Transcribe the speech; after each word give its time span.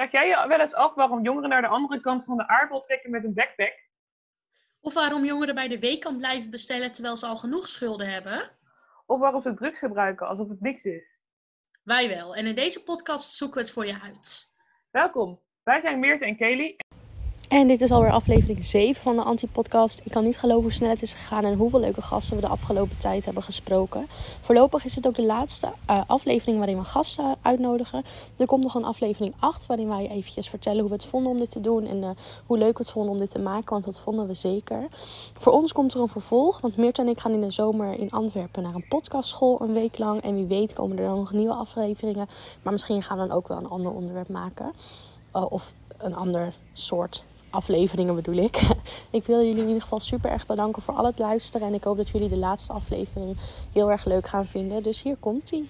Vraag 0.00 0.12
jij 0.12 0.28
je 0.28 0.48
wel 0.48 0.60
eens 0.60 0.74
af 0.74 0.94
waarom 0.94 1.22
jongeren 1.22 1.48
naar 1.48 1.60
de 1.60 1.68
andere 1.68 2.00
kant 2.00 2.24
van 2.24 2.36
de 2.36 2.48
aardbol 2.48 2.80
trekken 2.80 3.10
met 3.10 3.24
een 3.24 3.34
backpack? 3.34 3.88
Of 4.80 4.94
waarom 4.94 5.24
jongeren 5.24 5.54
bij 5.54 5.68
de 5.68 5.78
weekend 5.78 6.18
blijven 6.18 6.50
bestellen 6.50 6.92
terwijl 6.92 7.16
ze 7.16 7.26
al 7.26 7.36
genoeg 7.36 7.68
schulden 7.68 8.12
hebben? 8.12 8.50
Of 9.06 9.18
waarom 9.18 9.42
ze 9.42 9.54
drugs 9.54 9.78
gebruiken 9.78 10.28
alsof 10.28 10.48
het 10.48 10.60
niks 10.60 10.84
is? 10.84 11.02
Wij 11.82 12.08
wel. 12.08 12.36
En 12.36 12.46
in 12.46 12.54
deze 12.54 12.82
podcast 12.82 13.32
zoeken 13.32 13.56
we 13.56 13.62
het 13.62 13.72
voor 13.72 13.86
je 13.86 14.00
uit. 14.00 14.52
Welkom. 14.90 15.40
Wij 15.62 15.80
zijn 15.80 16.00
Meert 16.00 16.22
en 16.22 16.36
Kelly. 16.36 16.76
En 17.50 17.68
dit 17.68 17.80
is 17.80 17.90
alweer 17.90 18.10
aflevering 18.12 18.66
7 18.66 19.02
van 19.02 19.16
de 19.16 19.22
Anti-podcast. 19.22 20.00
Ik 20.04 20.12
kan 20.12 20.24
niet 20.24 20.38
geloven 20.38 20.62
hoe 20.62 20.72
snel 20.72 20.90
het 20.90 21.02
is 21.02 21.12
gegaan 21.12 21.44
en 21.44 21.56
hoeveel 21.56 21.80
leuke 21.80 22.02
gasten 22.02 22.36
we 22.36 22.42
de 22.42 22.48
afgelopen 22.48 22.98
tijd 22.98 23.24
hebben 23.24 23.42
gesproken. 23.42 24.06
Voorlopig 24.40 24.84
is 24.84 24.94
het 24.94 25.06
ook 25.06 25.14
de 25.14 25.24
laatste 25.24 25.72
uh, 25.90 26.00
aflevering 26.06 26.58
waarin 26.58 26.78
we 26.78 26.84
gasten 26.84 27.36
uitnodigen. 27.42 28.04
Er 28.38 28.46
komt 28.46 28.62
nog 28.62 28.74
een 28.74 28.84
aflevering 28.84 29.34
8 29.38 29.66
waarin 29.66 29.88
wij 29.88 30.08
eventjes 30.08 30.48
vertellen 30.48 30.80
hoe 30.80 30.88
we 30.88 30.94
het 30.94 31.04
vonden 31.04 31.32
om 31.32 31.38
dit 31.38 31.50
te 31.50 31.60
doen. 31.60 31.86
En 31.86 32.02
uh, 32.02 32.10
hoe 32.46 32.58
leuk 32.58 32.78
we 32.78 32.82
het 32.82 32.92
vonden 32.92 33.12
om 33.12 33.18
dit 33.18 33.30
te 33.30 33.38
maken, 33.38 33.70
want 33.70 33.84
dat 33.84 34.00
vonden 34.00 34.26
we 34.26 34.34
zeker. 34.34 34.88
Voor 35.38 35.52
ons 35.52 35.72
komt 35.72 35.94
er 35.94 36.00
een 36.00 36.08
vervolg, 36.08 36.60
want 36.60 36.76
Meert 36.76 36.98
en 36.98 37.08
ik 37.08 37.20
gaan 37.20 37.32
in 37.32 37.40
de 37.40 37.50
zomer 37.50 37.98
in 37.98 38.10
Antwerpen 38.10 38.62
naar 38.62 38.74
een 38.74 38.88
podcastschool 38.88 39.60
een 39.60 39.72
week 39.72 39.98
lang. 39.98 40.22
En 40.22 40.34
wie 40.34 40.46
weet 40.46 40.72
komen 40.72 40.98
er 40.98 41.04
dan 41.04 41.18
nog 41.18 41.32
nieuwe 41.32 41.54
afleveringen. 41.54 42.28
Maar 42.62 42.72
misschien 42.72 43.02
gaan 43.02 43.18
we 43.18 43.26
dan 43.26 43.36
ook 43.36 43.48
wel 43.48 43.56
een 43.56 43.68
ander 43.68 43.92
onderwerp 43.92 44.28
maken. 44.28 44.72
Uh, 45.36 45.46
of 45.48 45.72
een 45.98 46.14
ander 46.14 46.54
soort 46.72 47.24
afleveringen 47.50 48.14
bedoel 48.14 48.36
ik. 48.36 48.60
ik 49.10 49.24
wil 49.24 49.38
jullie 49.38 49.60
in 49.60 49.66
ieder 49.66 49.82
geval 49.82 50.00
super 50.00 50.30
erg 50.30 50.46
bedanken 50.46 50.82
voor 50.82 50.94
al 50.94 51.04
het 51.04 51.18
luisteren. 51.18 51.66
En 51.66 51.74
ik 51.74 51.84
hoop 51.84 51.96
dat 51.96 52.08
jullie 52.08 52.28
de 52.28 52.36
laatste 52.36 52.72
aflevering 52.72 53.36
heel 53.72 53.90
erg 53.90 54.04
leuk 54.04 54.26
gaan 54.26 54.46
vinden. 54.46 54.82
Dus 54.82 55.02
hier 55.02 55.16
komt 55.16 55.50
ie. 55.50 55.68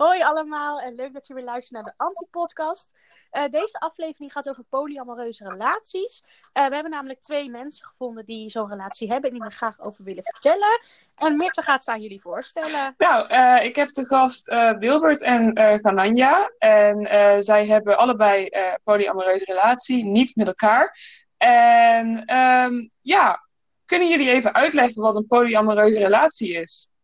Hoi 0.00 0.22
allemaal 0.22 0.80
en 0.80 0.94
leuk 0.94 1.12
dat 1.12 1.26
je 1.26 1.34
weer 1.34 1.44
luistert 1.44 1.72
naar 1.72 1.92
de 1.92 2.04
Anti-podcast. 2.04 2.90
Uh, 3.32 3.44
deze 3.48 3.78
aflevering 3.78 4.32
gaat 4.32 4.48
over 4.48 4.64
polyamoreuze 4.68 5.44
relaties. 5.44 6.24
Uh, 6.24 6.66
we 6.66 6.74
hebben 6.74 6.90
namelijk 6.92 7.20
twee 7.20 7.50
mensen 7.50 7.86
gevonden 7.86 8.24
die 8.24 8.48
zo'n 8.48 8.68
relatie 8.68 9.10
hebben 9.10 9.30
en 9.30 9.36
die 9.36 9.44
me 9.44 9.50
graag 9.50 9.80
over 9.80 10.04
willen 10.04 10.24
vertellen. 10.24 10.80
En 11.14 11.36
Mirte 11.36 11.62
gaat 11.62 11.84
ze 11.84 11.90
aan 11.90 12.00
jullie 12.00 12.20
voorstellen. 12.20 12.94
Nou, 12.98 13.28
uh, 13.28 13.64
ik 13.64 13.76
heb 13.76 13.88
de 13.88 14.04
gast 14.04 14.46
Wilbert 14.78 15.22
en 15.22 15.58
Gananja. 15.80 16.52
En 16.58 17.06
zij 17.44 17.66
hebben 17.66 17.98
allebei 17.98 18.48
polyamoreuze 18.84 19.44
relatie, 19.44 20.04
niet 20.04 20.36
met 20.36 20.46
elkaar. 20.46 20.98
En 21.36 22.36
um, 22.36 22.90
ja, 23.00 23.46
kunnen 23.84 24.08
jullie 24.08 24.30
even 24.30 24.54
uitleggen 24.54 25.02
wat 25.02 25.16
een 25.16 25.26
polyamoreuze 25.26 25.98
relatie 25.98 26.52
is? 26.52 26.94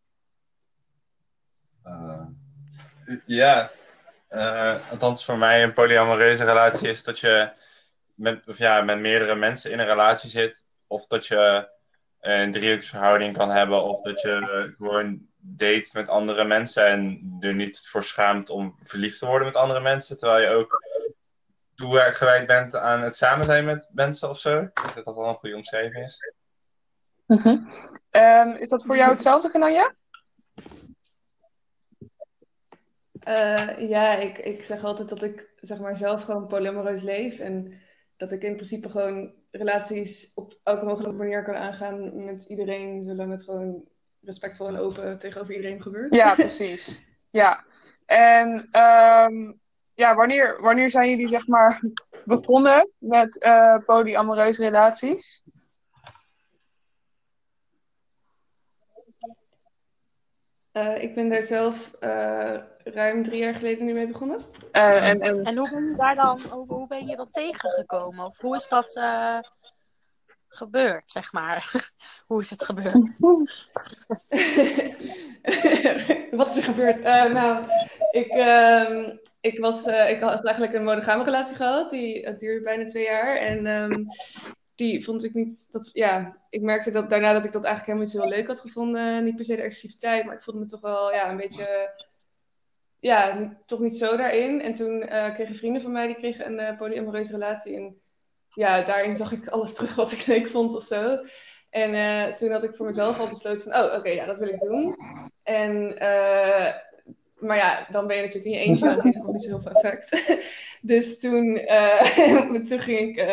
Ja, 3.25 3.71
uh, 4.31 4.89
althans 4.91 5.25
voor 5.25 5.37
mij 5.37 5.63
een 5.63 5.73
polyamoreuze 5.73 6.43
relatie 6.43 6.89
is 6.89 7.03
dat 7.03 7.19
je 7.19 7.49
met, 8.15 8.47
of 8.47 8.57
ja, 8.57 8.81
met 8.81 8.99
meerdere 8.99 9.35
mensen 9.35 9.71
in 9.71 9.79
een 9.79 9.85
relatie 9.85 10.29
zit. 10.29 10.65
Of 10.87 11.07
dat 11.07 11.27
je 11.27 11.69
een 12.19 12.51
driehoeksverhouding 12.51 13.37
kan 13.37 13.49
hebben. 13.49 13.83
Of 13.83 14.01
dat 14.01 14.21
je 14.21 14.73
gewoon 14.77 15.27
date 15.37 15.89
met 15.93 16.09
andere 16.09 16.43
mensen 16.43 16.85
en 16.85 17.37
er 17.39 17.53
niet 17.53 17.87
voor 17.87 18.03
schaamt 18.03 18.49
om 18.49 18.75
verliefd 18.83 19.19
te 19.19 19.25
worden 19.25 19.47
met 19.47 19.55
andere 19.55 19.79
mensen. 19.79 20.17
Terwijl 20.17 20.49
je 20.49 20.55
ook 20.55 20.81
toegewijd 21.75 22.47
bent 22.47 22.75
aan 22.75 23.01
het 23.01 23.15
samen 23.15 23.45
zijn 23.45 23.65
met 23.65 23.87
mensen 23.91 24.29
of 24.29 24.39
zo. 24.39 24.69
Dat 24.73 25.05
dat 25.05 25.15
wel 25.15 25.27
een 25.27 25.35
goede 25.35 25.55
omschrijving 25.55 26.05
is. 26.05 26.17
-huh. 27.25 27.45
um, 28.11 28.55
is 28.55 28.69
dat 28.69 28.85
voor 28.85 28.95
jou 28.95 29.11
hetzelfde, 29.11 29.49
Genanja? 29.49 29.93
Uh, 33.27 33.89
ja, 33.89 34.15
ik, 34.15 34.37
ik 34.37 34.63
zeg 34.63 34.83
altijd 34.83 35.09
dat 35.09 35.23
ik 35.23 35.49
zeg 35.55 35.79
maar, 35.79 35.95
zelf 35.95 36.23
gewoon 36.23 36.47
polyamoreus 36.47 37.01
leef. 37.01 37.39
En 37.39 37.73
dat 38.17 38.31
ik 38.31 38.43
in 38.43 38.53
principe 38.53 38.89
gewoon 38.89 39.33
relaties 39.51 40.31
op 40.35 40.59
elke 40.63 40.85
mogelijke 40.85 41.17
manier 41.17 41.43
kan 41.43 41.55
aangaan 41.55 42.25
met 42.25 42.45
iedereen. 42.45 43.03
Zolang 43.03 43.31
het 43.31 43.43
gewoon 43.43 43.83
respectvol 44.21 44.67
en 44.67 44.77
open 44.77 45.19
tegenover 45.19 45.55
iedereen 45.55 45.81
gebeurt. 45.81 46.15
Ja, 46.15 46.35
precies. 46.45 47.03
ja. 47.29 47.65
En 48.05 48.49
um, 48.81 49.59
ja, 49.93 50.15
wanneer, 50.15 50.61
wanneer 50.61 50.89
zijn 50.89 51.09
jullie 51.09 51.27
zeg 51.27 51.47
maar 51.47 51.81
begonnen 52.25 52.91
met 52.97 53.43
uh, 53.45 53.77
polyamoreuze 53.85 54.63
relaties? 54.63 55.43
Uh, 60.77 61.03
ik 61.03 61.15
ben 61.15 61.29
daar 61.29 61.43
zelf 61.43 61.91
uh, 61.99 62.55
ruim 62.83 63.23
drie 63.23 63.37
jaar 63.37 63.53
geleden 63.53 63.85
nu 63.85 63.93
mee 63.93 64.07
begonnen. 64.07 64.37
Uh, 64.71 65.09
en, 65.09 65.21
en... 65.21 65.43
en 65.43 65.57
hoe 65.57 65.69
ben 65.69 65.89
je 65.89 65.95
daar 65.95 66.15
dan, 66.15 66.41
hoe, 66.49 66.65
hoe 66.67 66.87
ben 66.87 67.07
je 67.07 67.15
dat 67.15 67.33
tegengekomen? 67.33 68.25
Of 68.25 68.37
hoe 68.37 68.55
is 68.55 68.67
dat 68.67 68.99
gebeurd, 70.47 71.11
zeg 71.11 71.31
maar? 71.31 71.91
hoe 72.27 72.41
is 72.41 72.49
het 72.49 72.63
gebeurd? 72.63 73.17
Wat 76.31 76.49
is 76.49 76.57
er 76.57 76.63
gebeurd? 76.63 77.03
nou, 77.33 77.65
ik, 78.11 78.27
ehm, 78.27 79.17
ik, 79.41 79.59
was, 79.59 79.85
ik 79.85 80.19
had 80.19 80.45
eigenlijk 80.45 80.73
een 80.73 80.83
monogame 80.83 81.23
relatie 81.23 81.55
gehad. 81.55 81.89
Die 81.89 82.25
het 82.25 82.39
duurde 82.39 82.63
bijna 82.63 82.85
twee 82.85 83.03
jaar. 83.03 83.35
En 83.35 83.65
um, 83.65 84.07
die 84.77 85.03
vond 85.03 85.23
ik 85.23 85.33
niet. 85.33 85.67
Dat, 85.71 85.89
ja, 85.93 86.37
ik 86.49 86.61
merkte 86.61 86.91
dat 86.91 87.09
daarna 87.09 87.33
dat 87.33 87.45
ik 87.45 87.51
dat 87.51 87.63
eigenlijk 87.63 87.85
helemaal 87.85 88.13
niet 88.13 88.31
zo 88.31 88.37
leuk 88.37 88.47
had 88.47 88.59
gevonden. 88.59 89.23
Niet 89.23 89.35
per 89.35 89.45
se 89.45 89.55
de 89.55 89.61
exclusiviteit, 89.61 90.25
maar 90.25 90.35
ik 90.35 90.43
voelde 90.43 90.59
me 90.59 90.65
toch 90.65 90.81
wel 90.81 91.13
ja, 91.13 91.29
een 91.29 91.37
beetje. 91.37 91.89
Ja, 92.99 93.49
toch 93.65 93.79
niet 93.79 93.97
zo 93.97 94.17
daarin. 94.17 94.61
En 94.61 94.75
toen 94.75 95.03
uh, 95.03 95.33
kregen 95.33 95.55
vrienden 95.55 95.81
van 95.81 95.91
mij 95.91 96.07
die 96.07 96.15
kregen 96.15 96.45
een 96.45 96.73
uh, 96.73 96.77
polyamoreuze 96.77 97.31
relatie. 97.31 97.75
En 97.75 98.01
ja, 98.49 98.81
daarin 98.81 99.17
zag 99.17 99.31
ik 99.31 99.47
alles 99.47 99.73
terug 99.73 99.95
wat 99.95 100.11
ik 100.11 100.25
leuk 100.25 100.47
vond 100.47 100.75
of 100.75 100.83
zo. 100.83 101.19
En 101.69 101.93
uh, 101.93 102.35
toen 102.35 102.51
had 102.51 102.63
ik 102.63 102.75
voor 102.75 102.85
mezelf 102.85 103.19
al 103.19 103.29
besloten 103.29 103.61
van, 103.61 103.83
oh, 103.83 103.93
oké, 103.93 104.09
ja, 104.09 104.25
dat 104.25 104.39
wil 104.39 104.47
ik 104.47 104.59
doen. 104.59 104.95
En, 105.43 105.95
maar 107.37 107.57
ja, 107.57 107.87
dan 107.91 108.07
ben 108.07 108.15
je 108.15 108.21
natuurlijk 108.21 108.55
je 108.55 108.61
eentje, 108.61 108.85
dan 108.85 109.01
heeft 109.01 109.23
niet 109.23 109.43
zo 109.43 109.49
heel 109.49 109.61
veel 109.61 109.71
effect. 109.71 110.39
dus 110.91 111.19
toen, 111.19 111.61
toen 112.67 112.79
ging 112.79 112.99
ik 112.99 113.25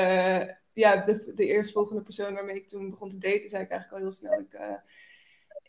ja, 0.74 1.04
de, 1.04 1.32
de 1.34 1.46
eerstvolgende 1.46 2.02
persoon 2.02 2.34
waarmee 2.34 2.56
ik 2.56 2.68
toen 2.68 2.90
begon 2.90 3.10
te 3.10 3.18
daten, 3.18 3.48
zei 3.48 3.62
ik 3.62 3.70
eigenlijk 3.70 3.92
al 3.92 3.98
heel 3.98 4.16
snel. 4.16 4.38
Ik, 4.38 4.52
uh, 4.52 4.74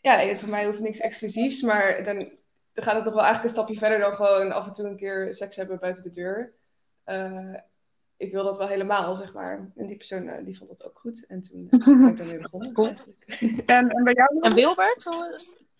ja, 0.00 0.38
voor 0.38 0.48
mij 0.48 0.66
hoeft 0.66 0.80
niks 0.80 1.00
exclusiefs, 1.00 1.62
maar 1.62 2.04
dan, 2.04 2.18
dan 2.72 2.84
gaat 2.84 2.94
het 2.94 3.04
nog 3.04 3.14
wel 3.14 3.24
eigenlijk 3.24 3.44
een 3.44 3.62
stapje 3.62 3.78
verder 3.78 3.98
dan 3.98 4.12
gewoon 4.12 4.52
af 4.52 4.66
en 4.66 4.72
toe 4.72 4.86
een 4.86 4.96
keer 4.96 5.34
seks 5.34 5.56
hebben 5.56 5.78
buiten 5.78 6.02
de 6.02 6.12
deur. 6.12 6.52
Uh, 7.06 7.54
ik 8.16 8.32
wil 8.32 8.44
dat 8.44 8.56
wel 8.56 8.68
helemaal, 8.68 9.16
zeg 9.16 9.32
maar. 9.32 9.70
En 9.76 9.86
die 9.86 9.96
persoon 9.96 10.26
uh, 10.26 10.44
die 10.44 10.58
vond 10.58 10.70
dat 10.70 10.86
ook 10.86 10.98
goed. 10.98 11.26
En 11.26 11.42
toen 11.42 11.66
ben 11.68 12.08
ik 12.08 12.16
daarmee 12.16 12.38
begonnen. 12.50 12.72
Cool. 12.72 12.94
En, 13.66 13.90
en 13.90 14.04
bij 14.04 14.14
jou? 14.14 14.38
En 14.40 14.54
Wilbert? 14.54 15.08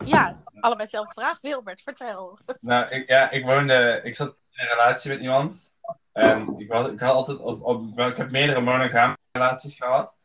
Ja, 0.04 0.42
allebei 0.60 0.84
dezelfde 0.84 1.12
vraag. 1.12 1.40
Wilbert, 1.40 1.82
vertel. 1.82 2.38
Nou, 2.60 2.90
ik, 2.94 3.08
ja, 3.08 3.30
ik 3.30 3.44
woonde, 3.44 4.00
ik 4.02 4.14
zat 4.14 4.28
in 4.28 4.62
een 4.62 4.68
relatie 4.68 5.10
met 5.10 5.20
iemand. 5.20 5.74
En 6.16 6.54
ik, 6.58 6.68
was, 6.68 6.90
ik 6.90 7.00
had 7.00 7.14
altijd, 7.14 7.38
op, 7.38 7.98
ik 7.98 8.16
heb 8.16 8.30
meerdere 8.30 8.60
monogame 8.60 9.16
relaties 9.32 9.76
gehad. 9.76 10.16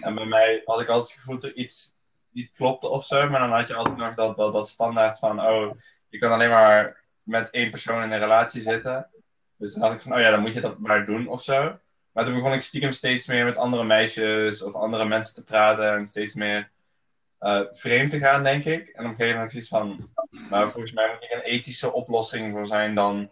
En 0.00 0.14
bij 0.14 0.24
mij 0.24 0.62
had 0.64 0.80
ik 0.80 0.88
altijd 0.88 1.10
het 1.10 1.18
gevoel 1.18 1.34
dat 1.34 1.44
er 1.44 1.54
iets 1.54 1.94
niet 2.30 2.52
klopte 2.52 2.88
of 2.88 3.04
zo. 3.04 3.28
Maar 3.30 3.40
dan 3.40 3.52
had 3.52 3.68
je 3.68 3.74
altijd 3.74 3.96
nog 3.96 4.14
dat, 4.14 4.36
dat, 4.36 4.52
dat 4.52 4.68
standaard 4.68 5.18
van, 5.18 5.40
oh, 5.40 5.70
je 6.08 6.18
kan 6.18 6.32
alleen 6.32 6.48
maar 6.48 7.04
met 7.22 7.50
één 7.50 7.70
persoon 7.70 8.02
in 8.02 8.12
een 8.12 8.18
relatie 8.18 8.62
zitten. 8.62 9.06
Dus 9.56 9.72
dan 9.72 9.82
had 9.82 9.92
ik 9.92 10.02
van, 10.02 10.12
oh 10.12 10.20
ja, 10.20 10.30
dan 10.30 10.40
moet 10.40 10.54
je 10.54 10.60
dat 10.60 10.78
maar 10.78 11.06
doen 11.06 11.26
of 11.26 11.42
zo. 11.42 11.78
Maar 12.12 12.24
toen 12.24 12.34
begon 12.34 12.52
ik 12.52 12.62
stiekem 12.62 12.92
steeds 12.92 13.26
meer 13.26 13.44
met 13.44 13.56
andere 13.56 13.84
meisjes 13.84 14.62
of 14.62 14.74
andere 14.74 15.04
mensen 15.04 15.34
te 15.34 15.44
praten. 15.44 15.94
En 15.94 16.06
steeds 16.06 16.34
meer 16.34 16.70
uh, 17.40 17.60
vreemd 17.72 18.10
te 18.10 18.18
gaan, 18.18 18.42
denk 18.42 18.64
ik. 18.64 18.88
En 18.88 19.04
op 19.04 19.10
een 19.10 19.16
gegeven 19.16 19.34
moment 19.34 19.50
zoiets 19.50 19.68
van, 19.68 20.08
nou, 20.50 20.70
volgens 20.70 20.92
mij 20.92 21.08
moet 21.12 21.30
er 21.30 21.36
een 21.36 21.42
ethische 21.42 21.92
oplossing 21.92 22.52
voor 22.52 22.66
zijn 22.66 22.94
dan 22.94 23.30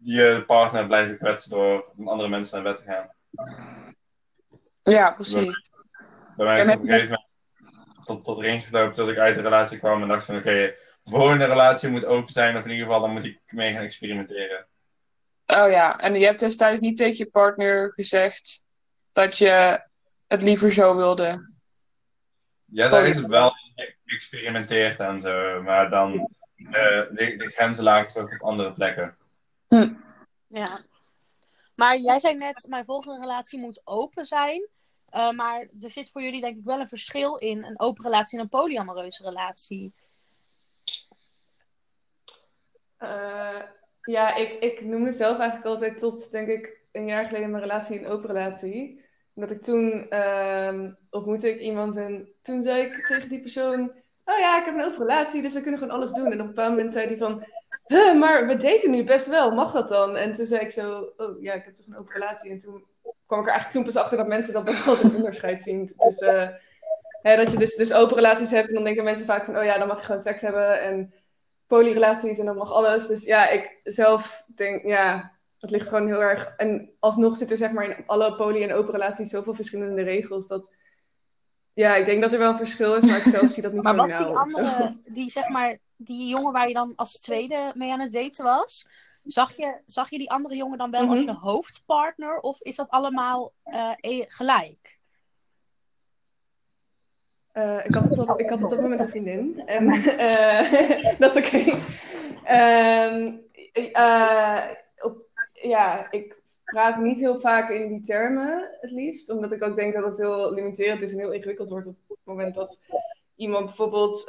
je 0.00 0.44
partner 0.46 0.86
blijven 0.86 1.18
kwetsen 1.18 1.50
door 1.50 1.92
andere 2.04 2.28
mensen 2.28 2.62
naar 2.62 2.72
bed 2.72 2.84
te 2.84 2.90
gaan. 2.90 3.10
Ja, 4.82 5.10
precies. 5.10 5.70
Bij 6.36 6.46
mij 6.46 6.60
is 6.60 6.66
het 6.66 6.76
op 6.76 6.82
een 6.82 6.88
gegeven 6.88 7.08
moment 7.08 7.28
tot, 8.04 8.24
tot 8.24 8.38
erin 8.38 8.60
geslopen 8.60 8.96
dat 8.96 9.08
ik 9.08 9.18
uit 9.18 9.34
de 9.34 9.40
relatie 9.40 9.78
kwam 9.78 10.02
en 10.02 10.08
dacht 10.08 10.24
van 10.24 10.36
oké, 10.36 10.48
okay, 10.48 10.76
volgende 11.04 11.44
relatie 11.44 11.88
moet 11.88 12.04
open 12.04 12.32
zijn 12.32 12.56
of 12.56 12.64
in 12.64 12.70
ieder 12.70 12.84
geval 12.84 13.00
dan 13.00 13.12
moet 13.12 13.24
ik 13.24 13.40
mee 13.46 13.72
gaan 13.72 13.82
experimenteren. 13.82 14.66
Oh 15.46 15.70
ja, 15.70 15.98
en 15.98 16.14
je 16.14 16.24
hebt 16.24 16.40
destijds 16.40 16.80
niet 16.80 16.96
tegen 16.96 17.16
je 17.16 17.30
partner 17.30 17.92
gezegd 17.92 18.64
dat 19.12 19.38
je 19.38 19.82
het 20.26 20.42
liever 20.42 20.72
zo 20.72 20.96
wilde? 20.96 21.52
Ja, 22.64 22.88
daar 22.88 23.06
is 23.06 23.16
het 23.16 23.26
wel 23.26 23.52
geëxperimenteerd 24.04 24.98
en 24.98 25.20
zo, 25.20 25.62
maar 25.62 25.90
dan 25.90 26.12
uh, 26.56 26.72
de, 26.72 27.34
de 27.36 27.50
grenzen 27.54 27.84
lagen 27.84 28.12
toch 28.12 28.32
op 28.32 28.42
andere 28.42 28.72
plekken. 28.72 29.16
Hm. 29.70 29.92
Ja. 30.46 30.80
Maar 31.74 31.98
jij 31.98 32.20
zei 32.20 32.34
net, 32.34 32.66
mijn 32.68 32.84
volgende 32.84 33.20
relatie 33.20 33.58
moet 33.58 33.80
open 33.84 34.26
zijn. 34.26 34.68
Uh, 35.14 35.30
maar 35.30 35.60
er 35.80 35.90
zit 35.90 36.10
voor 36.10 36.22
jullie 36.22 36.40
denk 36.40 36.56
ik 36.56 36.64
wel 36.64 36.80
een 36.80 36.88
verschil 36.88 37.36
in 37.36 37.64
een 37.64 37.80
open 37.80 38.04
relatie 38.04 38.38
en 38.38 38.44
een 38.44 38.50
polyamoreuze 38.50 39.22
relatie. 39.22 39.92
Uh, 42.98 43.62
Ja, 44.02 44.34
ik, 44.34 44.60
ik 44.60 44.84
noemde 44.84 45.12
zelf 45.12 45.38
eigenlijk 45.38 45.68
altijd 45.68 45.98
tot, 45.98 46.30
denk 46.30 46.48
ik, 46.48 46.80
een 46.92 47.06
jaar 47.06 47.26
geleden 47.26 47.50
mijn 47.50 47.62
relatie 47.62 47.98
een 47.98 48.06
open 48.06 48.26
relatie. 48.28 49.04
Omdat 49.34 49.50
ik 49.50 49.62
toen 49.62 50.08
ehm, 50.08 50.92
ontmoette 51.10 51.50
ik 51.50 51.60
iemand 51.60 51.96
en 51.96 52.28
toen 52.42 52.62
zei 52.62 52.82
ik 52.82 53.06
tegen 53.06 53.28
die 53.28 53.40
persoon... 53.40 53.92
Oh 54.24 54.38
ja, 54.38 54.58
ik 54.58 54.64
heb 54.64 54.74
een 54.74 54.84
open 54.84 54.98
relatie, 54.98 55.42
dus 55.42 55.54
we 55.54 55.60
kunnen 55.60 55.80
gewoon 55.80 55.94
alles 55.96 56.12
doen. 56.12 56.26
En 56.26 56.32
op 56.32 56.38
een 56.40 56.46
bepaald 56.46 56.70
moment 56.70 56.92
zei 56.92 57.06
hij 57.06 57.16
van... 57.16 57.44
"Huh, 57.90 58.18
maar 58.18 58.46
we 58.46 58.56
daten 58.56 58.90
nu 58.90 59.04
best 59.04 59.26
wel, 59.26 59.50
mag 59.50 59.72
dat 59.72 59.88
dan? 59.88 60.16
En 60.16 60.34
toen 60.34 60.46
zei 60.46 60.60
ik 60.60 60.70
zo, 60.70 61.12
oh 61.16 61.42
ja, 61.42 61.52
ik 61.52 61.64
heb 61.64 61.74
toch 61.74 61.86
een 61.86 61.96
open 61.96 62.12
relatie. 62.12 62.50
En 62.50 62.58
toen 62.58 62.84
kwam 63.26 63.40
ik 63.40 63.46
er 63.46 63.52
eigenlijk 63.52 63.70
toen 63.70 63.94
pas 63.94 64.02
achter 64.02 64.16
dat 64.18 64.26
mensen 64.26 64.52
dat 64.52 64.64
best 64.64 64.84
wel 64.84 64.96
een 65.02 65.14
onderscheid 65.16 65.62
zien. 65.62 65.92
Dus 65.96 66.18
eh, 66.18 66.48
hè, 67.22 67.36
dat 67.36 67.52
je 67.52 67.58
dus, 67.58 67.76
dus 67.76 67.92
open 67.92 68.14
relaties 68.14 68.50
hebt 68.50 68.68
en 68.68 68.74
dan 68.74 68.84
denken 68.84 69.04
mensen 69.04 69.26
vaak 69.26 69.44
van... 69.44 69.58
Oh 69.58 69.64
ja, 69.64 69.78
dan 69.78 69.88
mag 69.88 69.98
je 69.98 70.04
gewoon 70.04 70.20
seks 70.20 70.40
hebben 70.40 70.80
en 70.80 71.14
polyrelaties 71.66 72.38
en 72.38 72.44
dan 72.44 72.56
mag 72.56 72.72
alles. 72.72 73.06
Dus 73.06 73.24
ja, 73.24 73.48
ik 73.48 73.80
zelf 73.84 74.44
denk, 74.54 74.84
ja, 74.84 75.32
het 75.58 75.70
ligt 75.70 75.88
gewoon 75.88 76.06
heel 76.06 76.22
erg. 76.22 76.54
En 76.56 76.90
alsnog 76.98 77.36
zit 77.36 77.50
er 77.50 77.56
zeg 77.56 77.70
maar 77.70 77.84
in 77.84 78.04
alle 78.06 78.36
poly- 78.36 78.62
en 78.62 78.74
open 78.74 78.92
relaties 78.92 79.30
zoveel 79.30 79.54
verschillende 79.54 80.02
regels. 80.02 80.46
Dat, 80.46 80.70
ja, 81.72 81.96
ik 81.96 82.06
denk 82.06 82.22
dat 82.22 82.32
er 82.32 82.38
wel 82.38 82.50
een 82.50 82.56
verschil 82.56 82.94
is, 82.94 83.04
maar 83.04 83.16
ik 83.16 83.22
zelf 83.22 83.50
zie 83.50 83.62
dat 83.62 83.72
niet 83.72 83.82
Maar 83.82 83.94
zo 83.94 83.98
wat 84.02 84.12
voor 84.12 84.32
nauw 84.32 84.46
die 84.46 84.56
andere, 84.56 84.96
die 85.04 85.30
zeg 85.30 85.48
maar, 85.48 85.78
die 86.02 86.28
jongen 86.28 86.52
waar 86.52 86.68
je 86.68 86.74
dan 86.74 86.92
als 86.96 87.18
tweede 87.18 87.72
mee 87.74 87.92
aan 87.92 88.00
het 88.00 88.12
daten 88.12 88.44
was, 88.44 88.88
zag 89.24 89.56
je, 89.56 89.80
zag 89.86 90.10
je 90.10 90.18
die 90.18 90.30
andere 90.30 90.56
jongen 90.56 90.78
dan 90.78 90.90
wel 90.90 91.08
als 91.08 91.18
Mhm. 91.18 91.28
je 91.28 91.34
hoofdpartner 91.34 92.38
of 92.40 92.60
is 92.60 92.76
dat 92.76 92.90
allemaal 92.90 93.52
eh, 93.62 93.92
e- 94.00 94.24
gelijk? 94.26 94.98
Eh, 97.52 97.84
ik, 97.84 97.94
had 97.94 98.10
op 98.10 98.26
dat, 98.26 98.40
ik 98.40 98.48
had 98.50 98.62
op 98.62 98.72
een 98.72 99.08
vriendin. 99.08 99.62
En 99.66 99.88
eh, 100.28 101.18
dat 101.18 101.36
is 101.36 101.44
oké. 101.46 101.78
Ehm, 102.44 103.32
eh, 103.92 104.70
op- 105.02 105.28
ja, 105.52 106.10
ik 106.10 106.38
praat 106.64 106.96
niet 106.98 107.18
heel 107.18 107.40
vaak 107.40 107.70
in 107.70 107.88
die 107.88 108.00
termen 108.02 108.76
het 108.80 108.90
liefst. 108.90 109.30
Omdat 109.30 109.52
ik 109.52 109.62
ook 109.62 109.76
denk 109.76 109.94
dat 109.94 110.04
het 110.04 110.16
heel 110.18 110.52
limiterend 110.54 111.02
is 111.02 111.12
en 111.12 111.18
heel 111.18 111.32
ingewikkeld 111.32 111.70
wordt 111.70 111.86
op 111.86 111.96
het 112.08 112.18
moment 112.24 112.54
dat 112.54 112.84
iemand 113.34 113.64
bijvoorbeeld 113.64 114.28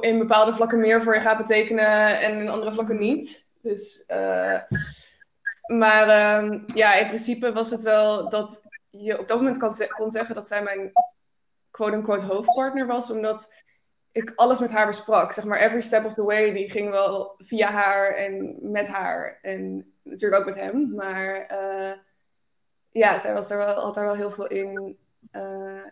in 0.00 0.18
bepaalde 0.18 0.54
vlakken 0.54 0.80
meer 0.80 1.02
voor 1.02 1.14
je 1.14 1.20
gaat 1.20 1.38
betekenen 1.38 2.20
en 2.20 2.40
in 2.40 2.48
andere 2.48 2.72
vlakken 2.72 2.98
niet. 2.98 3.44
Dus, 3.62 4.04
eh, 4.06 4.60
maar 5.66 6.08
ehm, 6.08 6.58
ja, 6.66 6.94
in 6.94 7.06
principe 7.06 7.52
was 7.52 7.70
het 7.70 7.82
wel 7.82 8.28
dat 8.28 8.68
je 8.90 9.18
op 9.18 9.28
dat 9.28 9.36
moment 9.38 9.58
kan 9.58 9.72
ze- 9.72 9.92
kon 9.96 10.10
zeggen 10.10 10.34
dat 10.34 10.46
zij 10.46 10.62
mijn 10.62 10.92
quote-unquote 11.70 12.24
hoofdpartner 12.24 12.86
was, 12.86 13.10
omdat 13.10 13.54
ik 14.12 14.32
alles 14.36 14.58
met 14.58 14.70
haar 14.70 14.86
besprak. 14.86 15.32
Zeg 15.32 15.44
maar, 15.44 15.58
every 15.60 15.80
step 15.80 16.04
of 16.04 16.14
the 16.14 16.24
way, 16.24 16.52
die 16.52 16.70
ging 16.70 16.90
wel 16.90 17.34
via 17.38 17.70
haar 17.70 18.14
en 18.14 18.56
met 18.60 18.88
haar. 18.88 19.38
En 19.42 19.92
natuurlijk 20.02 20.40
ook 20.40 20.46
met 20.54 20.62
hem. 20.64 20.94
Maar 20.94 21.46
eh, 21.46 21.92
ja, 22.90 23.18
zij 23.18 23.32
was 23.32 23.50
er 23.50 23.58
wel, 23.58 23.74
had 23.80 23.96
er 23.96 24.04
wel 24.04 24.14
heel 24.14 24.30
veel 24.30 24.46
in. 24.46 24.96
Eh, 25.30 25.42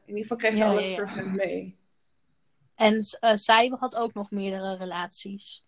in 0.04 0.14
ieder 0.14 0.22
geval 0.22 0.36
kreeg 0.36 0.52
ze 0.54 0.58
Ja, 0.60 0.66
alles 0.68 0.94
ja. 0.94 1.22
mee. 1.32 1.76
En 2.78 3.06
eh, 3.20 3.34
zij 3.34 3.72
had 3.78 3.96
ook 3.96 4.14
nog 4.14 4.30
meerdere 4.30 4.76
relaties. 4.76 5.64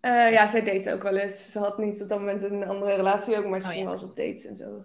Eh, 0.00 0.32
ja, 0.32 0.46
zij 0.46 0.64
date 0.64 0.92
ook 0.92 1.02
wel 1.02 1.16
eens. 1.16 1.50
Ze 1.50 1.58
had 1.58 1.78
niet 1.78 2.02
op 2.02 2.08
dat 2.08 2.18
moment 2.18 2.42
een 2.42 2.66
andere 2.66 2.94
relatie 2.94 3.36
ook, 3.36 3.44
maar 3.46 3.60
ze 3.60 3.66
Oh, 3.66 3.72
ging 3.72 3.84
ja. 3.84 3.90
wel 3.90 4.00
eens 4.00 4.10
op 4.10 4.16
dates 4.16 4.44
en 4.44 4.56
zo. 4.56 4.84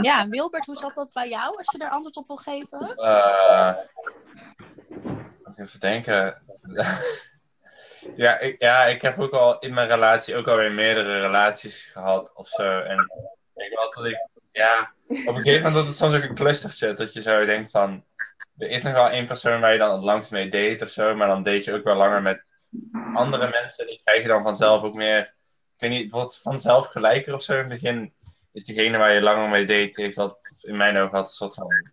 Ja, 0.00 0.28
Wilbert, 0.28 0.66
hoe 0.66 0.76
zat 0.76 0.94
dat 0.94 1.12
bij 1.12 1.28
jou, 1.28 1.56
als 1.56 1.70
je 1.72 1.78
daar 1.78 1.90
antwoord 1.90 2.16
op 2.16 2.26
wil 2.26 2.36
geven? 2.36 2.94
Eh, 2.94 3.76
even 5.54 5.80
denken. 5.80 6.42
ja, 8.16 8.38
ik, 8.38 8.60
ja, 8.60 8.84
ik 8.84 9.02
heb 9.02 9.18
ook 9.20 9.32
al 9.32 9.58
in 9.58 9.74
mijn 9.74 9.88
relatie 9.88 10.36
ook 10.36 10.46
alweer 10.46 10.72
meerdere 10.72 11.20
relaties 11.20 11.84
gehad 11.84 12.30
of 12.34 12.48
zo. 12.48 12.80
En 12.80 12.98
ik 12.98 13.54
denk 13.54 13.74
wel 13.74 13.92
dat 13.94 14.04
ik, 14.04 14.28
ja, 14.56 14.92
op 15.08 15.34
een 15.36 15.42
gegeven 15.42 15.54
moment 15.54 15.74
dat 15.74 15.86
het 15.86 15.96
soms 15.96 16.14
ook 16.14 16.22
een 16.22 16.34
clustertje 16.34 16.94
dat 16.94 17.12
je 17.12 17.22
zo 17.22 17.44
denkt 17.44 17.70
van, 17.70 18.04
er 18.58 18.68
is 18.68 18.82
nog 18.82 18.92
wel 18.92 19.08
één 19.08 19.26
persoon 19.26 19.60
waar 19.60 19.72
je 19.72 19.78
dan 19.78 19.92
het 19.92 20.02
langst 20.02 20.30
mee 20.30 20.48
date 20.48 20.84
of 20.84 20.90
zo, 20.90 21.14
maar 21.14 21.28
dan 21.28 21.42
date 21.42 21.70
je 21.70 21.74
ook 21.76 21.84
wel 21.84 21.96
langer 21.96 22.22
met 22.22 22.42
andere 23.14 23.48
mensen. 23.48 23.86
Die 23.86 24.00
krijg 24.04 24.22
je 24.22 24.28
dan 24.28 24.42
vanzelf 24.42 24.82
ook 24.82 24.94
meer, 24.94 25.20
ik 25.20 25.30
weet 25.76 25.90
niet, 25.90 26.02
het 26.02 26.12
wordt 26.12 26.40
vanzelf 26.42 26.86
gelijker 26.86 27.34
of 27.34 27.42
zo. 27.42 27.52
In 27.52 27.58
het 27.58 27.68
begin 27.68 28.12
is 28.52 28.64
diegene 28.64 28.98
waar 28.98 29.12
je 29.12 29.22
langer 29.22 29.48
mee 29.48 29.66
date, 29.66 30.02
heeft 30.02 30.16
dat 30.16 30.38
in 30.60 30.76
mijn 30.76 30.96
ogen 30.96 31.16
had 31.16 31.26
een 31.26 31.34
soort 31.34 31.54
van 31.54 31.90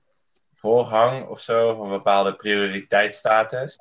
voorrang 0.56 1.28
of 1.28 1.40
zo, 1.40 1.84
een 1.84 1.90
bepaalde 1.90 2.36
prioriteitsstatus. 2.36 3.78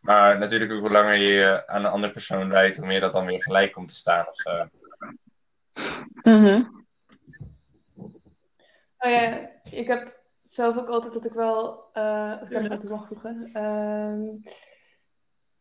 Maar 0.00 0.38
natuurlijk 0.38 0.72
ook 0.72 0.80
hoe 0.80 0.90
langer 0.90 1.16
je 1.16 1.66
aan 1.66 1.84
een 1.84 1.90
andere 1.90 2.12
persoon 2.12 2.48
wijdt, 2.48 2.76
hoe 2.76 2.86
meer 2.86 3.00
dat 3.00 3.12
dan 3.12 3.26
weer 3.26 3.42
gelijk 3.42 3.72
komt 3.72 3.88
te 3.88 3.94
staan 3.94 4.28
of 4.28 4.36
zo. 4.36 4.68
Mhm. 6.22 6.62
Oh 9.04 9.10
ja, 9.10 9.50
ik 9.70 9.86
heb 9.86 10.20
zelf 10.44 10.76
ook 10.76 10.88
altijd 10.88 11.12
dat 11.12 11.24
ik 11.24 11.32
wel, 11.32 11.84
eh 11.92 12.40
als 12.40 12.50
ik 12.50 12.80
toe 12.80 12.90
mag 12.90 13.06
voegen, 13.08 13.50
ehm, 13.52 14.52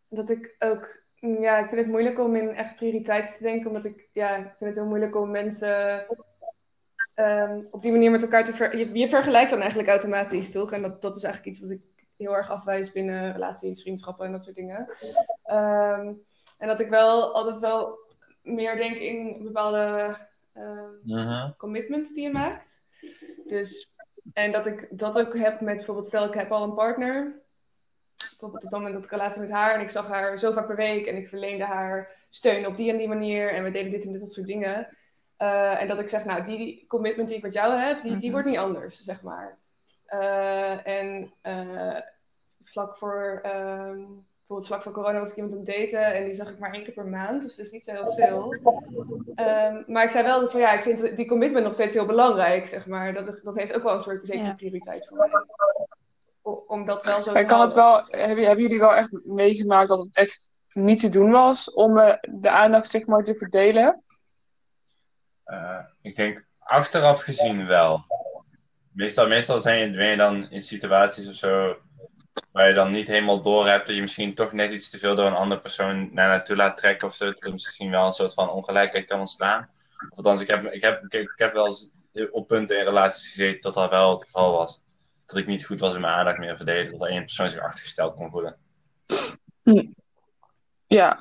dat 0.09 0.29
ik 0.29 0.55
ook, 0.59 1.03
ja, 1.15 1.57
ik 1.57 1.67
vind 1.67 1.81
het 1.81 1.89
moeilijk 1.89 2.19
om 2.19 2.35
in 2.35 2.49
echt 2.49 2.75
prioriteiten 2.75 3.35
te 3.35 3.43
denken, 3.43 3.67
omdat 3.67 3.85
ik, 3.85 4.09
ja, 4.13 4.35
ik 4.35 4.53
vind 4.57 4.69
het 4.69 4.75
heel 4.75 4.87
moeilijk 4.87 5.15
om 5.15 5.31
mensen 5.31 6.05
ehm, 7.13 7.61
op 7.71 7.81
die 7.81 7.91
manier 7.91 8.11
met 8.11 8.23
elkaar 8.23 8.43
te 8.43 8.53
ver, 8.53 8.77
je, 8.77 8.97
je 8.97 9.09
vergelijkt 9.09 9.49
dan 9.49 9.59
eigenlijk 9.59 9.89
automatisch, 9.89 10.51
toch? 10.51 10.71
En 10.71 10.81
dat, 10.81 11.01
dat 11.01 11.15
is 11.15 11.23
eigenlijk 11.23 11.55
iets 11.55 11.65
wat 11.65 11.77
ik 11.77 11.81
heel 12.17 12.35
erg 12.35 12.49
afwijs 12.49 12.91
binnen 12.91 13.31
relaties, 13.31 13.81
vriendschappen 13.81 14.25
en 14.25 14.31
dat 14.31 14.43
soort 14.43 14.55
dingen. 14.55 14.87
Ehm, 15.43 16.13
en 16.57 16.67
dat 16.67 16.79
ik 16.79 16.89
wel 16.89 17.33
altijd 17.33 17.59
wel 17.59 17.97
meer 18.41 18.75
denk 18.75 18.97
in 18.97 19.43
bepaalde 19.43 20.17
ehm, 20.53 21.51
commitments 21.57 22.13
die 22.13 22.23
je 22.23 22.31
maakt. 22.31 22.81
Dus, 23.53 23.97
en 24.33 24.51
dat 24.51 24.65
ik 24.65 24.87
dat 24.89 25.19
ook 25.19 25.37
heb 25.37 25.61
met 25.61 25.75
bijvoorbeeld, 25.75 26.07
stel 26.07 26.25
ik 26.25 26.33
heb 26.33 26.51
al 26.51 26.63
een 26.63 26.73
partner. 26.73 27.41
Bijvoorbeeld 28.17 28.63
op 28.63 28.71
het 28.71 28.71
moment 28.71 28.93
dat 28.93 29.03
ik 29.03 29.11
een 29.11 29.17
relatie 29.17 29.41
met 29.41 29.49
haar 29.49 29.75
en 29.75 29.81
ik 29.81 29.89
zag 29.89 30.07
haar 30.07 30.39
zo 30.39 30.51
vaak 30.51 30.67
per 30.67 30.75
week 30.75 31.05
en 31.05 31.17
ik 31.17 31.27
verleende 31.27 31.63
haar 31.65 32.11
steun 32.29 32.67
op 32.67 32.77
die 32.77 32.91
en 32.91 32.97
die 32.97 33.07
manier 33.07 33.53
en 33.53 33.63
we 33.63 33.71
deden 33.71 33.91
dit 33.91 34.05
en 34.05 34.11
dit, 34.11 34.21
dat 34.21 34.31
soort 34.33 34.47
dingen. 34.47 34.87
Eh, 35.37 35.81
en 35.81 35.87
dat 35.87 35.99
ik 35.99 36.09
zeg, 36.09 36.25
nou, 36.25 36.45
die 36.45 36.85
commitment 36.87 37.27
die 37.27 37.37
ik 37.37 37.43
met 37.43 37.53
jou 37.53 37.79
heb, 37.79 38.01
die, 38.01 38.11
die 38.11 38.21
Mhm. 38.21 38.31
wordt 38.31 38.47
niet 38.47 38.57
anders, 38.57 39.03
zeg 39.03 39.21
maar. 39.21 39.57
Eh, 40.05 40.87
en 40.87 41.33
eh, 41.41 41.97
vlak 42.63 42.97
voor, 42.97 43.39
ehm, 43.43 44.01
bijvoorbeeld 44.53 44.67
vlak 44.67 44.83
voor 44.83 44.91
corona 45.03 45.19
was 45.19 45.29
ik 45.29 45.35
iemand 45.35 45.53
aan 45.53 45.59
het 45.65 45.91
daten 45.91 46.13
en 46.15 46.23
die 46.25 46.33
zag 46.33 46.49
ik 46.49 46.59
maar 46.59 46.73
één 46.73 46.83
keer 46.83 46.93
per 46.93 47.07
maand, 47.07 47.41
dus 47.41 47.55
dat 47.55 47.65
is 47.65 47.71
niet 47.71 47.85
zo 47.85 47.91
heel 47.91 48.13
veel. 48.13 48.55
Ehm, 49.35 49.83
maar 49.87 50.03
ik 50.03 50.11
zei 50.11 50.23
wel 50.23 50.39
dat 50.39 50.51
van 50.51 50.59
ja, 50.59 50.71
ik 50.71 50.83
vind 50.83 51.15
die 51.15 51.27
commitment 51.27 51.63
nog 51.63 51.73
steeds 51.73 51.93
heel 51.93 52.05
belangrijk, 52.05 52.67
zeg 52.67 52.87
maar. 52.87 53.13
Dat, 53.13 53.39
dat 53.43 53.55
heeft 53.55 53.73
ook 53.73 53.83
wel 53.83 53.93
een 53.93 53.99
soort 53.99 54.27
zekere 54.27 54.45
Ja. 54.47 54.53
prioriteit 54.53 55.07
voor 55.07 55.17
mij. 55.17 55.29
O- 56.41 56.63
om 56.67 56.85
dat 56.85 57.05
wel 57.05 57.21
zo 57.21 57.33
te 57.33 57.45
kan 57.45 57.61
het 57.61 57.73
wel, 57.73 58.05
hebben, 58.09 58.45
hebben 58.45 58.63
jullie 58.63 58.79
wel 58.79 58.93
echt 58.95 59.09
meegemaakt 59.23 59.89
dat 59.89 60.03
het 60.05 60.15
echt 60.15 60.49
niet 60.73 60.99
te 60.99 61.09
doen 61.09 61.31
was 61.31 61.73
om 61.73 61.97
eh, 61.97 62.17
de 62.31 62.49
aandacht 62.49 62.89
zeg 62.89 63.05
maar 63.05 63.23
te 63.23 63.35
verdelen? 63.35 64.03
Eh, 65.43 65.79
ik 66.01 66.15
denk 66.15 66.45
achteraf 66.59 67.21
gezien 67.21 67.65
wel. 67.67 68.03
Meestal, 68.91 69.27
meestal 69.27 69.59
zijn 69.59 69.79
je, 69.91 69.97
ben 69.97 70.07
je 70.07 70.17
dan 70.17 70.49
in 70.49 70.61
situaties 70.61 71.27
of 71.29 71.35
zo 71.35 71.75
waar 72.51 72.67
je 72.67 72.73
dan 72.73 72.91
niet 72.91 73.07
helemaal 73.07 73.41
door 73.41 73.67
hebt 73.67 73.87
dat 73.87 73.95
je 73.95 74.01
misschien 74.01 74.35
toch 74.35 74.51
net 74.51 74.71
iets 74.71 74.89
te 74.89 74.97
veel 74.97 75.15
door 75.15 75.25
een 75.25 75.33
andere 75.33 75.61
persoon 75.61 76.13
naar 76.13 76.29
naartoe 76.29 76.55
laat 76.55 76.77
trekken 76.77 77.07
of 77.07 77.15
zo. 77.15 77.25
Dat 77.25 77.45
er 77.45 77.51
misschien 77.51 77.91
wel 77.91 78.05
een 78.05 78.13
soort 78.13 78.33
van 78.33 78.49
ongelijkheid 78.49 79.05
kan 79.05 79.19
ontstaan. 79.19 79.69
Of 80.09 80.17
althans, 80.17 80.41
ik 80.41 80.47
heb, 80.47 80.65
ik 80.65 80.81
heb, 80.81 81.03
ik, 81.03 81.13
ik 81.13 81.33
heb 81.35 81.53
wel 81.53 81.65
eens 81.65 81.91
op 82.31 82.47
punten 82.47 82.77
in 82.77 82.83
relaties 82.83 83.29
gezeten 83.29 83.61
dat 83.61 83.73
dat 83.73 83.89
wel 83.89 84.13
het 84.13 84.23
geval 84.23 84.51
was. 84.51 84.81
Dat 85.25 85.37
ik 85.37 85.47
niet 85.47 85.65
goed 85.65 85.79
was 85.79 85.93
in 85.93 86.01
mijn 86.01 86.13
aandacht 86.13 86.37
meer 86.37 86.55
verdelen. 86.55 86.91
Dat 86.91 87.01
er 87.01 87.07
één 87.07 87.25
persoon 87.25 87.49
zich 87.49 87.61
achtergesteld 87.61 88.15
kon 88.15 88.31
voelen. 88.31 88.57
Ja. 90.87 91.19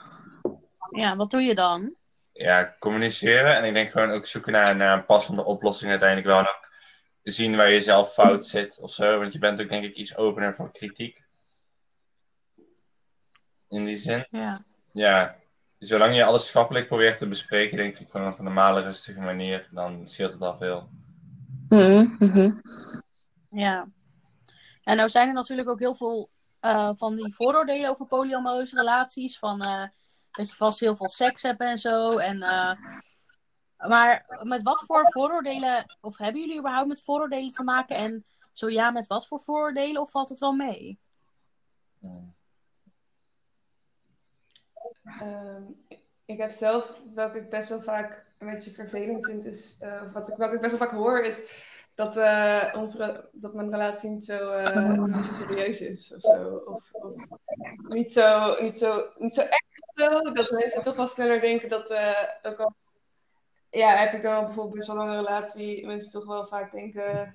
Ja, 0.91 1.17
wat 1.17 1.31
doe 1.31 1.41
je 1.41 1.55
dan? 1.55 1.97
ja, 2.33 2.77
communiceren. 2.79 3.57
En 3.57 3.65
ik 3.65 3.75
denk 3.75 3.91
gewoon 3.91 4.11
ook 4.11 4.27
zoeken 4.27 4.53
naar, 4.53 4.77
naar 4.77 4.99
een 4.99 5.05
passende 5.05 5.45
oplossing 5.45 5.91
uiteindelijk 5.91 6.29
wel. 6.29 6.39
En 6.39 6.49
ook 6.49 6.72
zien 7.23 7.57
waar 7.57 7.71
je 7.71 7.81
zelf 7.81 8.13
fout 8.13 8.47
zit 8.47 8.79
of 8.79 8.91
zo. 8.91 9.19
Want 9.19 9.33
je 9.33 9.39
bent 9.39 9.61
ook 9.61 9.69
denk 9.69 9.85
ik 9.85 9.95
iets 9.95 10.17
opener 10.17 10.55
voor 10.55 10.73
kritiek. 10.73 11.23
In 13.69 13.85
die 13.85 13.97
zin. 13.97 14.27
Ja. 14.31 14.65
Ja. 14.93 15.37
Zolang 15.79 16.15
je 16.15 16.25
alles 16.25 16.47
schappelijk 16.47 16.87
probeert 16.87 17.19
te 17.19 17.29
bespreken, 17.29 17.77
denk 17.77 17.99
ik 17.99 18.11
gewoon 18.11 18.33
op 18.33 18.39
een 18.39 18.45
normale, 18.45 18.83
rustige 18.83 19.21
manier, 19.21 19.69
dan 19.71 20.09
scheelt 20.09 20.33
het 20.33 20.43
al 20.43 20.59
veel. 20.59 20.89
Mhm, 21.69 22.07
mhm. 22.19 22.51
Ja. 23.51 23.89
En 24.85 24.97
nou 24.97 25.09
zijn 25.09 25.29
er 25.29 25.35
natuurlijk 25.35 25.69
ook 25.69 25.79
heel 25.79 25.95
veel 25.95 26.31
eh, 26.61 26.91
van 26.95 27.17
die 27.17 27.35
vooroordelen 27.35 27.91
over 27.91 28.07
polyamoreuze 28.07 28.77
relaties. 28.77 29.39
Van 29.39 29.61
eh, 29.61 29.85
dat 30.31 30.49
je 30.49 30.55
vast 30.55 30.81
heel 30.81 30.97
veel 30.97 31.09
seks 31.09 31.43
hebt 31.43 31.61
en 31.61 31.79
zo. 31.79 32.19
En, 32.19 32.43
eh, 32.43 32.73
maar 33.89 34.41
met 34.43 34.63
wat 34.63 34.85
voor 34.87 35.11
vooroordelen, 35.11 35.97
of 36.01 36.19
hebben 36.19 36.41
jullie 36.41 36.59
überhaupt 36.59 36.89
met 36.89 37.03
vooroordelen 37.03 37.51
te 37.51 37.63
maken? 37.63 37.97
En 37.97 38.25
zo 38.53 38.71
ja, 38.71 38.91
met 38.91 39.07
wat 39.07 39.27
voor 39.27 39.41
vooroordelen, 39.41 40.01
of 40.01 40.11
valt 40.11 40.29
het 40.29 40.39
wel 40.39 40.53
mee? 40.53 40.99
Ehm, 45.05 45.63
ik 46.25 46.39
heb 46.39 46.51
zelf, 46.51 47.01
welke 47.15 47.39
ik 47.39 47.51
best 47.51 47.69
wel 47.69 47.83
vaak 47.83 48.27
een 48.39 48.47
beetje 48.47 48.71
vervelend 48.71 49.27
vind, 49.27 49.45
is, 49.45 49.79
uh, 49.83 50.13
wat 50.13 50.29
ik, 50.29 50.39
ik 50.39 50.61
best 50.61 50.79
wel 50.79 50.89
vaak 50.89 50.99
hoor, 50.99 51.25
is 51.25 51.51
dat, 51.95 52.17
uh, 52.17 52.75
onze, 52.77 53.29
dat 53.33 53.55
mijn 53.55 53.71
relatie 53.71 54.11
niet 54.11 54.25
zo, 54.25 54.39
zo 55.07 55.23
serieus 55.23 55.81
is 55.81 56.15
of 56.15 56.21
zo. 56.21 56.63
Of, 56.67 56.91
niet, 57.89 58.13
zo, 58.13 58.61
niet, 58.63 58.77
zo, 58.77 59.11
niet 59.19 59.35
zo 59.35 59.41
echt 59.41 59.93
zo. 59.95 60.33
Dat 60.33 60.51
mensen 60.51 60.83
toch 60.83 60.97
wel 60.97 61.07
sneller 61.07 61.41
denken 61.41 61.69
dat, 61.69 61.95
ook 62.43 62.59
al 62.59 62.75
ja, 63.79 63.97
heb 63.97 64.13
ik 64.13 64.23
dan 64.23 64.45
bijvoorbeeld 64.45 64.75
best 64.75 64.89
wel 64.89 65.01
een 65.01 65.17
relatie, 65.17 65.87
mensen 65.87 66.13
toch 66.13 66.27
wel 66.27 66.47
vaak 66.47 66.73
denken, 66.73 67.35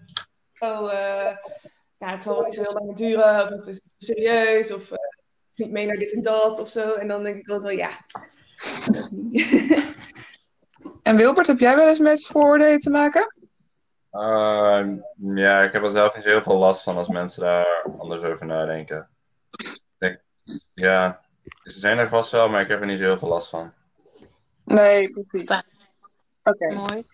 oh, 0.59 0.91
ja, 1.97 2.11
het 2.11 2.23
zal 2.23 2.35
wel 2.35 2.45
niet 2.45 2.53
zo 2.53 2.61
heel 2.61 2.73
lang 2.73 2.95
duren, 2.95 3.43
of 3.43 3.49
het 3.49 3.67
is 3.67 3.79
serieus, 3.97 4.73
of 4.73 4.91
niet 5.55 5.71
mee 5.71 5.85
naar 5.85 5.97
dit 5.97 6.13
en 6.13 6.21
dat 6.21 6.59
of 6.59 6.67
zo. 6.67 6.93
En 6.93 7.07
dan 7.07 7.23
denk 7.23 7.35
ik 7.35 7.49
altijd 7.49 7.75
wel, 7.75 7.87
ja, 7.87 7.97
dat 8.85 9.03
is 9.03 9.09
niet. 9.11 9.93
en 11.03 11.15
Wilbert, 11.15 11.47
heb 11.47 11.59
jij 11.59 11.75
wel 11.75 11.87
eens 11.87 11.99
met 11.99 12.27
vooroordelen 12.27 12.79
te 12.79 12.89
maken? 12.89 13.35
Uh, 14.11 14.87
ja, 15.35 15.61
ik 15.61 15.71
heb 15.71 15.83
er 15.83 15.89
zelf 15.89 16.15
niet 16.15 16.23
zo 16.23 16.29
heel 16.29 16.41
veel 16.41 16.57
last 16.57 16.83
van 16.83 16.97
als 16.97 17.07
mensen 17.07 17.41
daar 17.41 17.85
anders 17.97 18.21
over 18.21 18.45
nadenken. 18.45 19.09
Ik 19.99 20.21
ja, 20.73 21.21
ze 21.63 21.79
zijn 21.79 21.97
er 21.97 22.09
vast 22.09 22.31
wel, 22.31 22.49
maar 22.49 22.61
ik 22.61 22.67
heb 22.67 22.79
er 22.79 22.85
niet 22.85 22.99
zo 22.99 23.03
heel 23.03 23.17
veel 23.17 23.27
last 23.27 23.49
van. 23.49 23.73
Nee, 24.63 25.09
precies. 25.09 25.63
Oké. 26.47 26.65
Okay. 26.65 26.75
Mooi. 26.75 27.05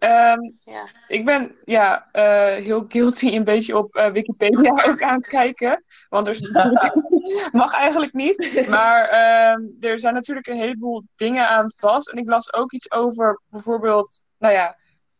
Um, 0.00 0.58
ja. 0.60 0.88
Ik 1.08 1.24
ben 1.24 1.56
ja, 1.64 2.08
uh, 2.12 2.64
heel 2.64 2.84
guilty 2.88 3.26
een 3.26 3.44
beetje 3.44 3.76
op 3.76 3.96
uh, 3.96 4.10
Wikipedia 4.10 4.70
ook 4.88 5.02
aan 5.02 5.18
het 5.18 5.28
kijken. 5.28 5.84
Want 6.08 6.28
er 6.28 6.38
mag 7.52 7.72
eigenlijk 7.72 8.12
niet. 8.12 8.66
Maar 8.68 9.12
uh, 9.12 9.90
er 9.90 10.00
zijn 10.00 10.14
natuurlijk 10.14 10.46
een 10.46 10.56
heleboel 10.56 11.04
dingen 11.16 11.48
aan 11.48 11.72
vast. 11.76 12.08
En 12.08 12.18
ik 12.18 12.28
las 12.28 12.52
ook 12.52 12.72
iets 12.72 12.92
over 12.92 13.40
bijvoorbeeld, 13.48 14.22
nou 14.38 14.54
ja, 14.54 14.76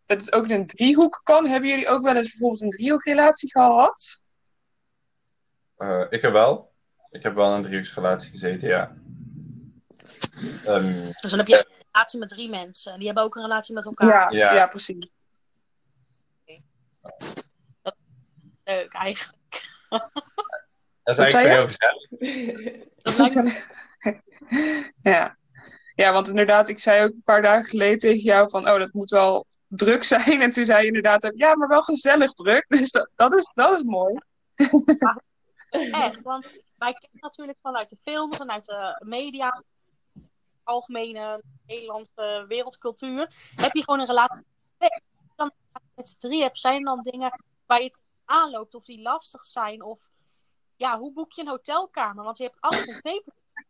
dat 0.06 0.20
het 0.20 0.32
ook 0.32 0.44
in 0.44 0.60
een 0.60 0.66
driehoek 0.66 1.20
kan. 1.24 1.46
Hebben 1.46 1.70
jullie 1.70 1.88
ook 1.88 2.02
wel 2.02 2.16
eens 2.16 2.30
bijvoorbeeld 2.30 2.62
een 2.62 2.70
driehoekrelatie 2.70 3.50
gehad? 3.50 4.22
Uh, 5.76 6.04
ik 6.10 6.22
heb 6.22 6.32
wel. 6.32 6.72
Ik 7.10 7.22
heb 7.22 7.34
wel 7.34 7.54
een 7.54 7.62
driehoeksrelatie 7.62 8.30
gezeten, 8.30 8.68
ja. 8.68 8.94
Um, 10.68 10.82
dus 11.20 11.30
dan 11.30 11.38
heb 11.38 11.46
je 11.46 11.69
relatie 11.92 12.18
met 12.18 12.28
drie 12.28 12.48
mensen. 12.48 12.96
Die 12.96 13.06
hebben 13.06 13.24
ook 13.24 13.34
een 13.34 13.42
relatie 13.42 13.74
met 13.74 13.84
elkaar. 13.84 14.08
Ja, 14.08 14.30
ja. 14.30 14.54
ja 14.54 14.66
precies. 14.66 15.08
leuk 18.64 18.92
eigenlijk. 18.92 19.38
Dat 21.02 21.18
is 21.18 21.34
eigenlijk 21.34 21.54
heel 21.54 21.66
gezellig. 21.66 22.86
Dat 23.02 23.34
lijkt 23.34 23.68
ja. 25.02 25.36
ja, 25.94 26.12
want 26.12 26.28
inderdaad, 26.28 26.68
ik 26.68 26.78
zei 26.78 27.04
ook 27.04 27.12
een 27.12 27.22
paar 27.24 27.42
dagen 27.42 27.68
geleden 27.68 27.98
tegen 27.98 28.22
jou 28.22 28.50
van, 28.50 28.68
oh, 28.68 28.78
dat 28.78 28.92
moet 28.92 29.10
wel 29.10 29.46
druk 29.66 30.02
zijn. 30.02 30.42
En 30.42 30.50
toen 30.50 30.64
zei 30.64 30.80
je 30.80 30.86
inderdaad 30.86 31.26
ook, 31.26 31.36
ja, 31.36 31.56
maar 31.56 31.68
wel 31.68 31.82
gezellig 31.82 32.32
druk. 32.32 32.64
Dus 32.68 32.90
dat, 32.90 33.10
dat, 33.16 33.34
is, 33.34 33.50
dat 33.54 33.78
is 33.78 33.82
mooi. 33.82 34.14
echt, 35.90 36.22
want 36.22 36.44
wij 36.76 36.92
kennen 36.92 37.20
natuurlijk 37.20 37.58
vanuit 37.62 37.90
de 37.90 37.96
films 38.02 38.38
en 38.38 38.50
uit 38.50 38.64
de 38.64 39.04
media, 39.06 39.62
algemene 40.64 41.42
Nederlandse 41.66 42.44
wereldcultuur, 42.48 43.32
heb 43.54 43.74
je 43.74 43.84
gewoon 43.84 44.00
een 44.00 44.06
relatie. 44.06 44.44
Dan 45.36 45.50
met 45.94 46.08
z'n 46.08 46.18
drie 46.18 46.42
hebt, 46.42 46.60
zijn 46.60 46.84
dan 46.84 47.02
dingen 47.02 47.42
waar 47.66 47.82
je 47.82 47.94
aanloopt 48.24 48.74
of 48.74 48.84
die 48.84 49.02
lastig 49.02 49.44
zijn? 49.44 49.82
Of 49.82 49.98
ja, 50.76 50.98
hoe 50.98 51.12
boek 51.12 51.32
je 51.32 51.40
een 51.40 51.48
hotelkamer? 51.48 52.24
Want 52.24 52.38
je 52.38 52.44
hebt 52.44 52.56
alles 52.60 52.84
in 52.84 53.00
twee 53.00 53.24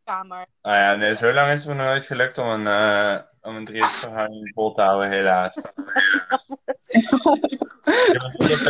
kamer. 0.05 0.47
Nou 0.63 0.77
ja, 0.77 0.95
nee, 0.95 1.15
zo 1.15 1.33
lang 1.33 1.53
is 1.53 1.65
het 1.65 1.77
me 1.77 1.83
nooit 1.85 2.05
gelukt 2.05 2.39
om 2.39 2.47
een, 2.47 2.67
uh, 2.67 3.21
om 3.41 3.57
een 3.57 3.65
driehoeksverhouding 3.65 4.51
vol 4.55 4.73
te 4.73 4.83
houden, 4.83 5.11
helaas. 5.11 5.55
ik 5.57 5.73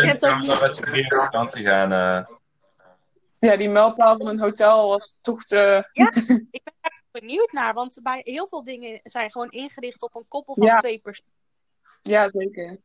heb 0.03 0.23
een 0.23 0.47
met 0.47 0.75
z'n 0.75 0.83
drieën 0.83 1.15
vakantie 1.15 1.65
gaan. 1.65 1.93
Uh... 1.93 2.27
Ja, 3.39 3.57
die 3.57 3.69
mijlpaal 3.69 4.17
van 4.17 4.27
een 4.27 4.41
hotel 4.41 4.89
was 4.89 5.19
toch 5.21 5.45
te... 5.45 5.89
Ja, 5.93 6.13
ik 6.51 6.63
ben 6.81 7.00
benieuwd 7.11 7.53
naar, 7.53 7.75
want 7.75 7.99
bij 8.03 8.21
heel 8.25 8.49
veel 8.49 8.65
dingen 8.65 9.01
zijn 9.03 9.31
gewoon 9.31 9.51
ingericht 9.51 10.03
op 10.03 10.15
een 10.15 10.29
koppel 10.29 10.55
van 10.55 10.77
twee 10.77 10.99
personen. 10.99 11.33
Ja, 12.03 12.29
zeker. 12.29 12.81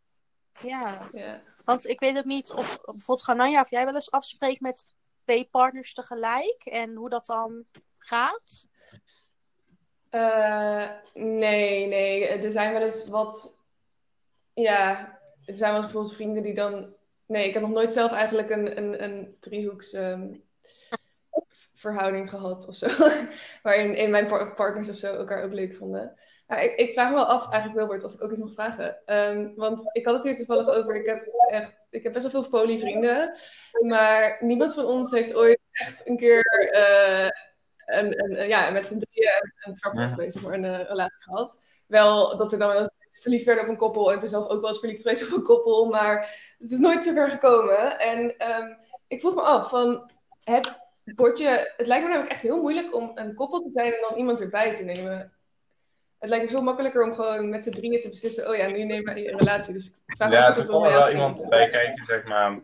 Ja. 0.61 1.07
ja. 1.11 1.41
want 1.65 1.87
ik 1.87 1.99
weet 1.99 2.17
ook 2.17 2.25
niet 2.25 2.51
of 2.51 2.79
bijvoorbeeld 2.85 3.23
Gananja, 3.23 3.61
of 3.61 3.69
jij 3.69 3.85
wel 3.85 3.93
eens 3.93 4.11
afspreekt 4.11 4.61
met 4.61 4.85
twee 5.23 5.47
partners 5.51 5.93
tegelijk 5.93 6.65
en 6.65 6.95
hoe 6.95 7.09
dat 7.09 7.25
dan 7.25 7.65
gaat? 7.97 8.67
Uh, 10.11 10.89
nee, 11.13 11.87
nee. 11.87 12.27
Er 12.27 12.51
zijn 12.51 12.73
wel 12.73 12.81
eens 12.81 13.07
wat. 13.07 13.63
Ja, 14.53 14.99
er 15.45 15.57
zijn 15.57 15.71
wel 15.71 15.81
eens 15.81 15.91
bijvoorbeeld 15.91 16.15
vrienden 16.15 16.43
die 16.43 16.53
dan. 16.53 16.93
Nee, 17.25 17.47
ik 17.47 17.53
heb 17.53 17.61
nog 17.61 17.71
nooit 17.71 17.93
zelf 17.93 18.11
eigenlijk 18.11 18.49
een, 18.49 18.77
een, 18.77 19.03
een 19.03 19.37
driehoeks 19.39 19.93
um, 19.93 20.43
verhouding 21.91 22.29
gehad 22.29 22.67
of 22.67 22.75
zo. 22.75 22.87
Waarin 23.63 23.95
in 23.95 24.11
mijn 24.11 24.27
partners 24.55 24.89
of 24.89 24.95
zo 24.95 25.15
elkaar 25.15 25.43
ook 25.43 25.53
leuk 25.53 25.75
vonden. 25.75 26.17
Ik, 26.47 26.75
ik, 26.75 26.93
vraag 26.93 27.09
me 27.09 27.15
wel 27.15 27.25
af, 27.25 27.51
eigenlijk 27.51 27.73
Wilbert, 27.73 28.03
als 28.03 28.15
ik 28.15 28.23
ook 28.23 28.31
iets 28.31 28.39
mag 28.39 28.53
vragen. 28.53 28.97
Um, 29.05 29.53
want 29.55 29.89
ik 29.91 30.05
had 30.05 30.15
het 30.15 30.23
hier 30.23 30.35
toevallig 30.35 30.67
over. 30.67 30.95
Ik 30.95 31.05
heb, 31.05 31.27
echt, 31.49 31.73
ik 31.89 32.03
heb 32.03 32.13
best 32.13 32.31
wel 32.31 32.41
veel 32.41 32.49
polyvrienden. 32.49 33.33
Maar 33.81 34.37
niemand 34.39 34.73
van 34.73 34.85
ons 34.85 35.11
heeft 35.11 35.35
ooit 35.35 35.59
echt 35.71 36.07
een 36.07 36.17
keer. 36.17 36.71
Uh, 36.73 37.25
en, 37.85 38.11
en, 38.11 38.47
ja, 38.47 38.69
met 38.69 38.87
z'n 38.87 38.99
drieën 38.99 39.31
een 39.59 39.99
ja. 39.99 40.07
geweest, 40.07 40.41
maar 40.41 40.53
een 40.53 40.63
uh, 40.63 40.87
relatie 40.87 41.21
gehad. 41.21 41.63
Wel 41.87 42.37
dat 42.37 42.51
er 42.51 42.59
dan 42.59 42.67
wel 42.67 42.79
eens 42.79 43.21
verliefd 43.21 43.45
werden 43.45 43.63
op 43.63 43.69
een 43.69 43.77
koppel. 43.77 44.07
En 44.07 44.13
ik 44.13 44.19
ben 44.19 44.29
zelf 44.29 44.47
ook 44.49 44.61
wel 44.61 44.69
eens 44.69 44.79
verliefd 44.79 45.01
geweest 45.01 45.27
op 45.27 45.37
een 45.37 45.43
koppel. 45.43 45.85
Maar 45.85 46.19
het 46.59 46.71
is 46.71 46.79
nooit 46.79 47.03
zo 47.03 47.13
ver 47.13 47.29
gekomen. 47.29 47.99
En 47.99 48.19
um, 48.51 48.77
ik 49.07 49.19
vroeg 49.19 49.35
me 49.35 49.41
af, 49.41 49.69
van, 49.69 50.11
het, 51.05 51.37
je, 51.37 51.73
het 51.77 51.87
lijkt 51.87 52.03
me 52.03 52.09
namelijk 52.09 52.31
echt 52.31 52.41
heel 52.41 52.61
moeilijk 52.61 52.95
om 52.95 53.11
een 53.15 53.33
koppel 53.33 53.61
te 53.61 53.71
zijn 53.71 53.93
en 53.93 54.05
dan 54.09 54.17
iemand 54.17 54.41
erbij 54.41 54.77
te 54.77 54.83
nemen. 54.83 55.33
Het 56.19 56.29
lijkt 56.29 56.45
me 56.45 56.51
veel 56.51 56.61
makkelijker 56.61 57.03
om 57.03 57.15
gewoon 57.15 57.49
met 57.49 57.63
z'n 57.63 57.71
drieën 57.71 58.01
te 58.01 58.09
beslissen, 58.09 58.49
oh 58.49 58.55
ja, 58.55 58.67
nu 58.67 58.83
nemen 58.83 59.13
we 59.13 59.31
een 59.31 59.37
relatie. 59.37 59.73
Dus 59.73 59.99
vraag 60.05 60.31
ja, 60.31 60.57
er 60.57 60.65
komt 60.65 60.87
wel 60.87 61.09
iemand 61.09 61.49
bij 61.49 61.69
kijken, 61.69 62.05
zeg 62.05 62.23
maar. 62.23 62.59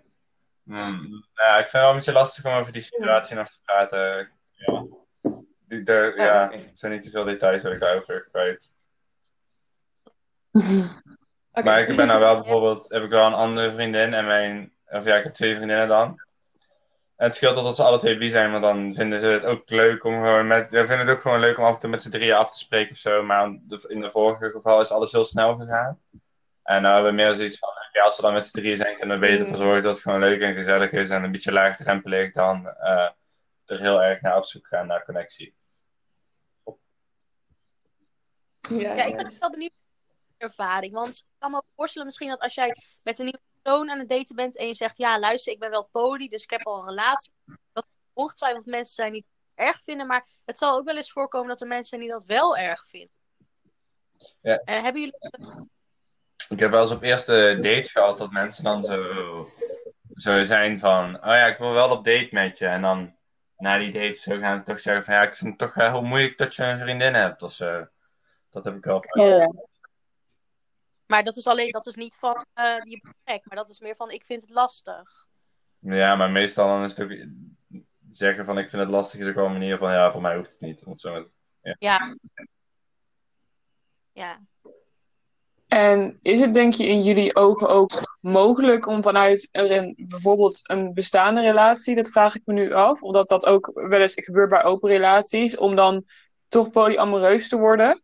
Hmm, 0.63 1.25
ja, 1.33 1.57
ik 1.57 1.67
vind 1.67 1.71
het 1.71 1.71
wel 1.71 1.89
een 1.89 1.95
beetje 1.95 2.11
lastig 2.11 2.45
om 2.45 2.51
over 2.51 2.71
die 2.71 2.81
situatie 2.81 3.35
nog 3.35 3.47
te 3.47 3.59
praten. 3.63 4.29
Ja. 4.51 4.85
Die, 5.67 5.83
er, 5.83 6.17
ja, 6.17 6.51
er 6.51 6.59
zijn 6.73 6.91
niet 6.91 7.03
te 7.03 7.09
veel 7.09 7.23
details 7.23 7.61
waar 7.61 7.71
ik 7.71 7.79
daarover 7.79 8.27
kwijt. 8.31 8.73
Okay. 10.51 11.63
Maar 11.63 11.79
ik 11.79 11.95
ben 11.95 12.07
nou 12.07 12.19
wel 12.19 12.35
bijvoorbeeld, 12.35 12.89
heb 12.89 13.03
ik 13.03 13.09
wel 13.09 13.25
een 13.25 13.33
andere 13.33 13.71
vriendin 13.71 14.13
en 14.13 14.25
mijn, 14.25 14.73
of 14.85 15.05
ja, 15.05 15.15
ik 15.15 15.23
heb 15.23 15.33
twee 15.33 15.55
vriendinnen 15.55 15.87
dan. 15.87 16.21
En 17.21 17.27
het 17.27 17.35
scheelt 17.35 17.55
dat 17.55 17.75
ze 17.75 17.83
alle 17.83 17.99
twee 17.99 18.17
bi 18.17 18.29
zijn, 18.29 18.51
maar 18.51 18.61
dan 18.61 18.93
vinden 18.93 19.19
ze 19.19 19.25
het 19.25 19.45
ook 19.45 19.69
leuk 19.69 20.03
om 20.03 20.13
gewoon 20.13 20.47
met, 20.47 20.71
we 20.71 20.77
vinden 20.77 20.99
het 20.99 21.09
ook 21.09 21.21
gewoon 21.21 21.39
leuk 21.39 21.57
om 21.57 21.63
af 21.63 21.73
en 21.73 21.79
toe 21.79 21.89
met 21.89 22.01
z'n 22.01 22.09
drieën 22.09 22.35
af 22.35 22.51
te 22.51 22.57
spreken 22.57 22.91
of 22.91 22.97
zo. 22.97 23.23
Maar 23.23 23.45
in 23.87 24.01
de 24.01 24.11
vorige 24.11 24.49
geval 24.49 24.81
is 24.81 24.91
alles 24.91 25.11
heel 25.11 25.25
snel 25.25 25.55
gegaan. 25.55 26.01
En 26.63 26.81
nou 26.81 26.93
hebben 26.93 27.11
we 27.11 27.23
meer 27.23 27.35
zoiets 27.35 27.57
van, 27.57 27.69
ja, 27.91 28.03
als 28.03 28.15
we 28.15 28.21
dan 28.21 28.33
met 28.33 28.45
z'n 28.45 28.57
drieën 28.57 28.77
zijn, 28.77 28.97
kunnen 28.97 29.19
we 29.19 29.27
beter 29.27 29.41
ervoor 29.41 29.57
zorgen 29.57 29.83
dat 29.83 29.93
het 29.93 30.03
gewoon 30.03 30.19
leuk 30.19 30.41
en 30.41 30.53
gezellig 30.53 30.91
is 30.91 31.09
en 31.09 31.23
een 31.23 31.31
beetje 31.31 31.51
laagdrempelig 31.51 32.33
dan 32.33 32.65
uh, 32.65 33.09
er 33.65 33.79
heel 33.79 34.03
erg 34.03 34.21
naar 34.21 34.37
op 34.37 34.45
zoek 34.45 34.67
gaan 34.67 34.87
naar 34.87 35.05
connectie. 35.05 35.55
Ja, 38.61 38.93
ja 38.93 39.03
ik 39.03 39.15
ben 39.15 39.39
wel 39.39 39.51
benieuwd 39.51 39.73
naar 40.37 40.49
ervaring. 40.49 40.93
Want 40.93 41.17
ik 41.17 41.23
kan 41.39 41.51
me 41.51 41.63
voorstellen 41.75 42.07
misschien 42.07 42.29
dat 42.29 42.39
als 42.39 42.53
jij 42.53 42.75
met 43.01 43.19
een 43.19 43.25
nieuwe 43.25 43.50
persoon 43.61 43.89
aan 43.89 43.99
het 43.99 44.09
daten 44.09 44.35
bent 44.35 44.57
en 44.57 44.67
je 44.67 44.73
zegt, 44.73 44.97
ja 44.97 45.19
luister, 45.19 45.53
ik 45.53 45.59
ben 45.59 45.69
wel 45.69 45.89
poli, 45.91 46.29
dus 46.29 46.43
ik 46.43 46.49
heb 46.49 46.65
al 46.65 46.79
een 46.79 46.87
relatie. 46.87 47.31
Dat 47.73 47.85
ongetwijfeld 48.13 48.65
mensen 48.65 48.93
zijn 48.93 49.11
die 49.11 49.25
het 49.53 49.67
erg 49.67 49.81
vinden, 49.83 50.07
maar 50.07 50.27
het 50.45 50.57
zal 50.57 50.77
ook 50.77 50.85
wel 50.85 50.95
eens 50.95 51.11
voorkomen 51.11 51.47
dat 51.47 51.61
er 51.61 51.67
mensen 51.67 51.87
zijn 51.87 52.01
die 52.01 52.09
dat 52.09 52.23
wel 52.25 52.57
erg 52.57 52.87
vinden. 52.87 53.15
Ja. 54.41 54.61
Uh, 54.65 54.81
hebben 54.81 55.01
jullie... 55.01 55.69
Ik 56.49 56.59
heb 56.59 56.71
wel 56.71 56.81
eens 56.81 56.91
op 56.91 57.01
eerste 57.01 57.57
date 57.61 57.89
gehad 57.89 58.17
dat 58.17 58.31
mensen 58.31 58.63
dan 58.63 58.83
zo, 58.83 59.49
zo 60.13 60.43
zijn 60.43 60.79
van, 60.79 61.15
oh 61.15 61.25
ja, 61.25 61.45
ik 61.45 61.57
wil 61.57 61.71
wel 61.71 61.89
op 61.89 62.05
date 62.05 62.29
met 62.31 62.57
je. 62.57 62.65
En 62.65 62.81
dan 62.81 63.15
na 63.57 63.77
die 63.77 63.91
date 63.91 64.13
zo 64.19 64.39
gaan 64.39 64.59
ze 64.59 64.65
toch 64.65 64.79
zeggen 64.79 65.05
van, 65.05 65.13
ja, 65.13 65.21
ik 65.21 65.35
vind 65.35 65.49
het 65.49 65.59
toch 65.59 65.87
heel 65.87 66.01
moeilijk 66.01 66.37
dat 66.37 66.55
je 66.55 66.63
een 66.63 66.79
vriendin 66.79 67.13
hebt 67.13 67.43
of 67.43 67.53
zo. 67.53 67.87
Dat 68.49 68.63
heb 68.63 68.75
ik 68.75 68.83
wel. 68.83 69.03
Ja. 69.07 69.51
Maar 71.11 71.23
dat 71.23 71.35
is 71.35 71.47
alleen, 71.47 71.71
dat 71.71 71.87
is 71.87 71.95
niet 71.95 72.15
van 72.19 72.45
uh, 72.55 72.81
die 72.81 73.01
gek, 73.25 73.45
maar 73.45 73.57
dat 73.57 73.69
is 73.69 73.79
meer 73.79 73.95
van 73.95 74.11
ik 74.11 74.25
vind 74.25 74.41
het 74.41 74.49
lastig. 74.49 75.27
Ja, 75.79 76.15
maar 76.15 76.31
meestal 76.31 76.67
dan 76.67 76.83
is 76.83 76.97
het 76.97 77.11
ook 77.11 77.17
zeggen 78.11 78.45
van 78.45 78.57
ik 78.57 78.69
vind 78.69 78.81
het 78.81 78.91
lastig 78.91 79.19
is 79.19 79.27
ook 79.27 79.35
wel 79.35 79.45
een 79.45 79.51
manier 79.51 79.77
van 79.77 79.91
ja, 79.91 80.11
voor 80.11 80.21
mij 80.21 80.35
hoeft 80.35 80.51
het 80.51 80.59
niet. 80.59 80.83
Om 80.83 80.97
zo 80.97 81.29
ja. 81.61 81.75
ja. 81.79 82.17
Ja. 84.11 84.39
En 85.67 86.19
is 86.21 86.39
het 86.39 86.53
denk 86.53 86.73
je 86.73 86.87
in 86.87 87.03
jullie 87.03 87.35
ogen 87.35 87.69
ook 87.69 88.17
mogelijk 88.19 88.87
om 88.87 89.03
vanuit 89.03 89.49
een, 89.51 89.95
bijvoorbeeld 90.07 90.59
een 90.63 90.93
bestaande 90.93 91.41
relatie, 91.41 91.95
dat 91.95 92.09
vraag 92.09 92.35
ik 92.35 92.41
me 92.45 92.53
nu 92.53 92.73
af, 92.73 93.01
omdat 93.01 93.29
dat 93.29 93.45
ook 93.45 93.71
wel 93.73 94.01
eens 94.01 94.13
gebeurt 94.15 94.49
bij 94.49 94.63
open 94.63 94.89
relaties, 94.89 95.57
om 95.57 95.75
dan 95.75 96.03
toch 96.47 96.69
polyamoreus 96.69 97.49
te 97.49 97.57
worden. 97.57 98.01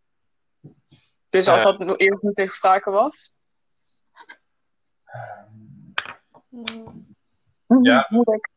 Dus 1.29 1.47
als 1.47 1.57
Ja. 1.57 1.63
dat 1.63 1.79
nog 1.79 1.97
eerst 1.97 2.21
niet 2.21 2.35
tegen 2.35 2.55
sprake 2.55 2.89
was. 2.89 3.33
Ja. 7.81 8.05
Moeilijk. 8.09 8.49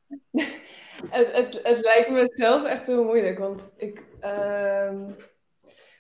Het, 1.11 1.33
het, 1.33 1.61
het 1.63 1.81
lijkt 1.81 2.11
me 2.11 2.31
zelf 2.35 2.65
echt 2.65 2.87
heel 2.87 3.05
moeilijk, 3.05 3.39
want 3.39 3.75
ik 3.77 4.05
ehm, 4.21 5.11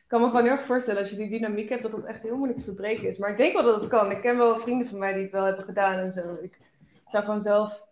kan 0.06 0.20
me 0.20 0.26
gewoon 0.26 0.42
heel 0.42 0.52
erg 0.52 0.64
voorstellen 0.64 1.00
als 1.00 1.10
je 1.10 1.16
die 1.16 1.28
dynamiek 1.28 1.68
hebt, 1.68 1.82
dat 1.82 1.92
dat 1.92 2.04
echt 2.04 2.22
heel 2.22 2.36
moeilijk 2.36 2.58
te 2.58 2.64
verbreken 2.64 3.08
is. 3.08 3.18
Maar 3.18 3.30
ik 3.30 3.36
denk 3.36 3.52
wel 3.52 3.62
dat 3.62 3.80
het 3.80 3.88
kan. 3.88 4.10
Ik 4.10 4.20
ken 4.20 4.36
wel 4.36 4.58
vrienden 4.58 4.88
van 4.88 4.98
mij 4.98 5.12
die 5.12 5.22
het 5.22 5.32
wel 5.32 5.44
hebben 5.44 5.64
gedaan 5.64 5.98
en 5.98 6.12
zo. 6.12 6.34
Ik 6.42 6.58
zou 7.06 7.24
gewoon 7.24 7.40
zelf, 7.40 7.86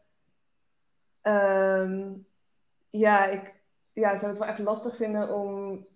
ehm, 1.23 2.12
ja, 2.90 3.26
ik 3.26 3.54
ja, 3.92 4.18
zou 4.18 4.30
het 4.30 4.38
wel 4.38 4.49
echt 4.49 4.58
lastig 4.58 4.97
vinden 4.97 5.35
om 5.35 5.87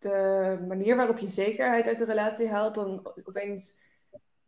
de 0.00 0.58
manier 0.68 0.96
waarop 0.96 1.18
je 1.18 1.30
zekerheid 1.30 1.86
uit 1.86 1.98
de 1.98 2.04
relatie 2.04 2.48
haalt, 2.48 2.74
dan 2.74 3.12
opeens 3.24 3.78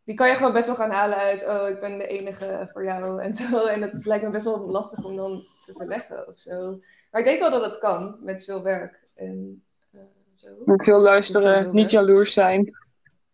die 0.03 0.15
kan 0.15 0.27
je 0.29 0.35
gewoon 0.35 0.53
best 0.53 0.67
wel 0.67 0.75
gaan 0.75 0.91
halen 0.91 1.17
uit, 1.17 1.45
oh, 1.47 1.69
ik 1.69 1.79
ben 1.79 1.97
de 1.97 2.07
enige 2.07 2.69
voor 2.73 2.83
jou 2.83 3.21
en 3.21 3.33
zo. 3.33 3.65
En 3.65 3.79
dat 3.79 4.05
lijkt 4.05 4.23
me 4.23 4.29
best 4.29 4.45
wel 4.45 4.59
lastig 4.59 5.03
om 5.03 5.15
dan 5.15 5.45
te 5.65 5.73
verleggen 5.77 6.27
of 6.27 6.39
zo. 6.39 6.79
Maar 7.11 7.21
ik 7.21 7.27
denk 7.27 7.39
wel 7.39 7.51
dat 7.51 7.65
het 7.65 7.79
kan, 7.79 8.17
met 8.21 8.43
veel 8.43 8.61
werk 8.63 9.03
en 9.15 9.63
eh, 9.91 9.99
zo. 10.35 10.49
Met 10.65 10.83
veel 10.83 10.99
luisteren, 10.99 11.75
niet 11.75 11.91
jaloers 11.91 12.33
zijn. 12.33 12.71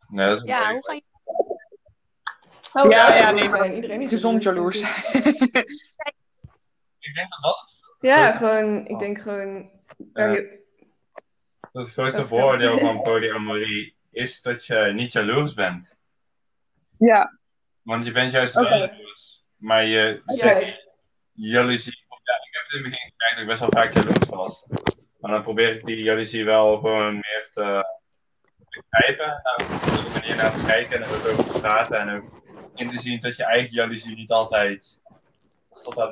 Nee, 0.07 0.27
dat 0.27 0.35
is 0.35 0.41
een 0.41 0.47
Ja, 0.47 0.59
mooie. 0.59 0.73
hoe 0.73 0.83
ga 0.83 0.93
je... 0.93 1.01
Oh, 2.73 2.91
Ja, 2.91 3.31
nee, 3.31 3.47
zijn. 3.47 3.75
Iedereen 3.75 4.01
is 4.01 4.09
Gezond 4.09 4.43
jaloers 4.43 4.79
zijn. 4.79 5.23
ik. 6.99 7.13
Denk 7.15 7.29
dat 7.29 7.41
dat 7.41 7.79
Ja, 7.99 8.25
Dus- 8.27 8.35
gewoon, 8.35 8.87
ik 8.87 8.99
denk 8.99 9.19
gewoon... 9.21 9.69
het 11.71 11.91
grootste 11.91 12.27
voordeel 12.27 12.77
van 12.77 13.01
polyamorie 13.01 13.95
is 14.11 14.41
dat 14.41 14.65
je 14.65 14.91
niet 14.93 15.11
jaloers 15.11 15.53
bent. 15.53 15.95
Ja, 16.97 17.39
Want 17.81 18.05
je 18.05 18.11
bent 18.11 18.31
juist 18.31 18.53
wel 18.53 18.67
jaloers. 18.67 19.43
Maar 19.55 19.85
je 19.85 20.21
zegt 20.25 20.87
jaloezie. 21.31 21.97
Ja, 22.23 22.35
ik 22.35 22.49
heb 22.51 22.63
het 22.63 22.73
in 22.73 22.83
het 22.83 22.89
begin 22.89 23.11
gemerkt 23.11 23.35
dat 23.35 23.41
ik 23.41 23.47
best 23.47 23.59
wel 23.59 23.69
vaak 23.69 23.93
jaloers 23.93 24.27
was. 24.27 24.65
Maar 25.19 25.31
dan 25.31 25.43
probeer 25.43 25.75
ik 25.75 25.85
die 25.85 26.03
jaloezie 26.03 26.45
wel 26.45 26.77
gewoon 26.77 27.13
meer 27.13 27.49
te 27.53 27.85
begrijpen. 28.69 29.41
En 29.43 29.65
op 29.65 30.05
een 30.05 30.11
manier 30.11 30.35
naar 30.35 30.51
te 30.57 30.65
kijken 30.65 30.95
en 30.95 31.03
er 31.03 31.09
ook 31.09 31.27
over 31.27 31.51
te 31.51 31.59
praten. 31.59 31.99
En 31.99 32.15
ook 32.15 32.41
in 32.75 32.89
te 32.89 32.99
zien 32.99 33.19
dat 33.19 33.35
je 33.35 33.43
eigen 33.43 33.73
jaloezie 33.73 34.15
niet 34.15 34.31
altijd. 34.31 35.01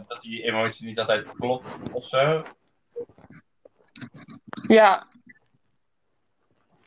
Dat 0.07 0.21
die 0.21 0.43
emotie 0.43 0.85
niet 0.85 0.99
altijd 0.99 1.31
klopt 1.31 1.91
of 1.91 2.05
zo. 2.05 2.43
ja, 4.67 5.07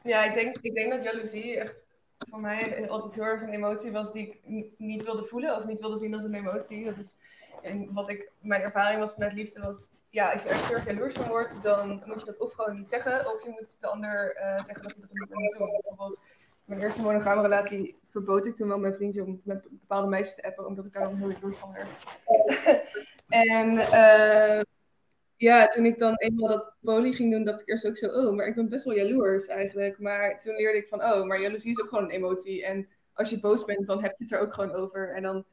Ja, 0.02 0.24
ik 0.24 0.34
denk, 0.34 0.56
ik 0.60 0.74
denk 0.74 0.90
dat 0.90 1.02
jaloezie 1.02 1.58
echt 1.58 1.86
voor 2.28 2.40
mij 2.40 2.88
altijd 2.88 3.14
heel 3.14 3.24
erg 3.24 3.42
een 3.42 3.52
emotie 3.52 3.92
was 3.92 4.12
die 4.12 4.26
ik 4.28 4.68
niet 4.78 5.04
wilde 5.04 5.24
voelen 5.24 5.56
of 5.56 5.64
niet 5.64 5.80
wilde 5.80 5.98
zien 5.98 6.14
als 6.14 6.24
een 6.24 6.34
emotie. 6.34 6.84
Dat 6.84 6.98
is, 6.98 7.16
en 7.62 7.92
wat 7.92 8.08
ik, 8.08 8.32
mijn 8.40 8.62
ervaring 8.62 9.00
was 9.00 9.12
vanuit 9.12 9.32
liefde 9.32 9.60
was, 9.60 9.88
ja, 10.10 10.32
als 10.32 10.42
je 10.42 10.48
echt 10.48 10.66
heel 10.66 10.76
erg 10.76 10.86
jaloers 10.86 11.14
van 11.14 11.28
wordt, 11.28 11.62
dan 11.62 12.02
moet 12.04 12.20
je 12.20 12.26
dat 12.26 12.38
of 12.38 12.52
gewoon 12.52 12.76
niet 12.76 12.88
zeggen, 12.88 13.32
of 13.32 13.44
je 13.44 13.50
moet 13.50 13.76
de 13.80 13.86
ander 13.86 14.34
eh, 14.36 14.58
zeggen 14.64 14.82
dat 14.82 14.92
hij 14.92 15.00
dat 15.00 15.10
niet 15.10 15.38
moet 15.38 15.58
doen. 15.58 15.70
Bijvoorbeeld, 15.70 16.20
mijn 16.64 16.80
eerste 16.80 17.02
monogame 17.02 17.42
relatie 17.42 17.98
verbood 18.10 18.46
ik 18.46 18.56
toen 18.56 18.68
wel 18.68 18.78
mijn 18.78 18.94
vriendje 18.94 19.24
om 19.24 19.40
met 19.44 19.66
bepaalde 19.70 20.08
meisjes 20.08 20.34
te 20.34 20.42
appen, 20.42 20.66
omdat 20.66 20.84
ik 20.84 20.92
daar 20.92 21.02
dan 21.02 21.16
heel 21.16 21.30
jaloers 21.30 21.56
van 21.56 21.72
werd. 21.72 21.88
en 23.28 23.78
eh, 23.78 24.60
ja, 25.40 25.66
toen 25.68 25.84
ik 25.84 25.98
dan 25.98 26.14
eenmaal 26.16 26.48
dat 26.48 26.72
poly 26.80 27.12
ging 27.12 27.32
doen, 27.32 27.44
dacht 27.44 27.60
ik 27.60 27.68
eerst 27.68 27.86
ook 27.86 27.96
zo, 27.96 28.06
oh, 28.06 28.34
maar 28.34 28.46
ik 28.46 28.54
ben 28.54 28.68
best 28.68 28.84
wel 28.84 28.94
jaloers 28.94 29.46
eigenlijk. 29.46 29.98
Maar 29.98 30.40
toen 30.40 30.54
leerde 30.54 30.78
ik 30.78 30.88
van, 30.88 31.02
oh, 31.02 31.24
maar 31.24 31.40
jaloezie 31.40 31.70
is 31.70 31.80
ook 31.80 31.88
gewoon 31.88 32.04
een 32.04 32.10
emotie. 32.10 32.64
En 32.64 32.88
als 33.12 33.30
je 33.30 33.40
boos 33.40 33.64
bent, 33.64 33.86
dan 33.86 34.02
heb 34.02 34.14
je 34.18 34.24
het 34.24 34.32
er 34.32 34.40
ook 34.40 34.54
gewoon 34.54 34.72
over. 34.72 35.14
En 35.14 35.22
dan, 35.22 35.44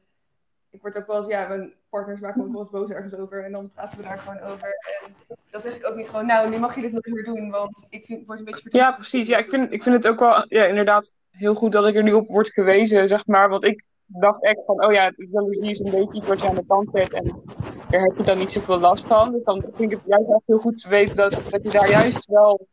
ik 0.70 0.80
word 0.80 0.98
ook 0.98 1.06
wel 1.06 1.16
eens, 1.16 1.26
ja, 1.26 1.48
mijn 1.48 1.72
partners 1.88 2.20
maken 2.20 2.40
me 2.40 2.46
ook 2.46 2.52
wel 2.52 2.60
eens 2.60 2.70
boos 2.70 2.90
ergens 2.90 3.14
over. 3.14 3.44
En 3.44 3.52
dan 3.52 3.70
praten 3.70 3.98
we 3.98 4.04
daar 4.04 4.18
gewoon 4.18 4.40
over. 4.40 4.76
En 5.04 5.36
dan 5.50 5.60
zeg 5.60 5.76
ik 5.76 5.86
ook 5.86 5.96
niet 5.96 6.08
gewoon, 6.08 6.26
nou, 6.26 6.50
nu 6.50 6.58
mag 6.58 6.74
je 6.74 6.80
dit 6.80 6.92
nog 6.92 7.06
meer 7.06 7.24
doen, 7.24 7.50
want 7.50 7.86
ik 7.88 8.04
vind, 8.04 8.26
word 8.26 8.38
een 8.38 8.44
beetje 8.44 8.68
ja, 8.70 8.92
precies. 8.92 9.28
Ja, 9.28 9.38
ik 9.38 9.48
vind, 9.48 9.72
ik 9.72 9.82
vind 9.82 9.94
het 9.94 10.08
ook 10.08 10.18
wel 10.18 10.44
ja, 10.48 10.64
inderdaad 10.64 11.12
heel 11.30 11.54
goed 11.54 11.72
dat 11.72 11.86
ik 11.86 11.94
er 11.94 12.02
nu 12.02 12.12
op 12.12 12.26
word 12.26 12.52
gewezen, 12.52 13.08
zeg 13.08 13.26
maar. 13.26 13.48
Want 13.48 13.64
ik 13.64 13.84
dacht 14.06 14.42
echt 14.42 14.64
van, 14.66 14.84
oh 14.84 14.92
ja, 14.92 15.12
jaloezie 15.30 15.70
is 15.70 15.78
een 15.78 15.90
beetje 15.90 16.14
iets 16.18 16.26
wat 16.26 16.40
je 16.40 16.48
aan 16.48 16.54
de 16.54 16.66
kant 16.66 16.88
zet 16.92 17.12
en 17.12 17.42
daar 17.90 18.00
heb 18.02 18.16
je 18.16 18.22
dan 18.24 18.38
niet 18.38 18.52
zoveel 18.52 18.78
last 18.78 19.06
van. 19.06 19.32
Dus 19.32 19.44
dan 19.44 19.60
vind 19.74 19.92
ik 19.92 19.98
het 19.98 20.06
juist 20.06 20.28
echt 20.28 20.42
heel 20.46 20.58
goed 20.58 20.80
te 20.82 20.88
weten 20.88 21.16
dat, 21.16 21.32
dat 21.50 21.62
je 21.62 21.70
daar 21.70 21.90
juist 21.90 22.26
wel 22.26 22.66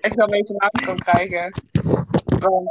echt 0.00 0.14
wel 0.14 0.28
mee 0.28 0.42
te 0.42 0.54
maken 0.56 0.86
kan 0.86 0.96
krijgen. 0.98 1.52
Want, 2.38 2.68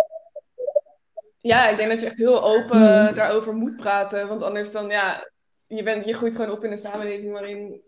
Ja, 1.41 1.69
ik 1.69 1.77
denk 1.77 1.89
dat 1.89 1.99
je 1.99 2.05
echt 2.05 2.17
heel 2.17 2.43
open 2.43 3.05
Hmm. 3.05 3.15
daarover 3.15 3.53
moet 3.53 3.75
praten. 3.77 4.27
Want 4.27 4.41
anders 4.41 4.71
dan, 4.71 4.89
ja, 4.89 5.29
je, 5.67 5.83
bent, 5.83 6.05
je 6.05 6.13
groeit 6.13 6.35
gewoon 6.35 6.51
op 6.51 6.63
in 6.63 6.71
een 6.71 6.77
samenleving 6.77 7.31
waarin 7.31 7.81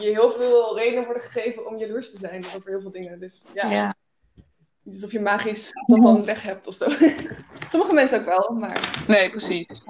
je 0.00 0.08
heel 0.08 0.30
veel 0.30 0.78
redenen 0.78 1.04
worden 1.04 1.22
gegeven 1.22 1.66
om 1.66 1.76
jaloers 1.76 2.10
te 2.10 2.18
zijn 2.18 2.44
over 2.56 2.70
heel 2.70 2.80
veel 2.80 2.90
dingen. 2.90 3.20
Dus 3.20 3.44
ja, 3.54 3.70
Ja. 3.70 3.94
niet 4.82 4.94
alsof 4.94 5.12
je 5.12 5.20
magisch 5.20 5.72
dat 5.86 6.02
dan 6.02 6.24
weg 6.24 6.42
hebt 6.42 6.66
of 6.66 6.74
zo. 6.74 6.90
Sommige 7.68 7.94
mensen 7.94 8.18
ook 8.20 8.24
wel, 8.26 8.56
maar 8.58 9.04
nee, 9.08 9.30
precies. 9.30 9.82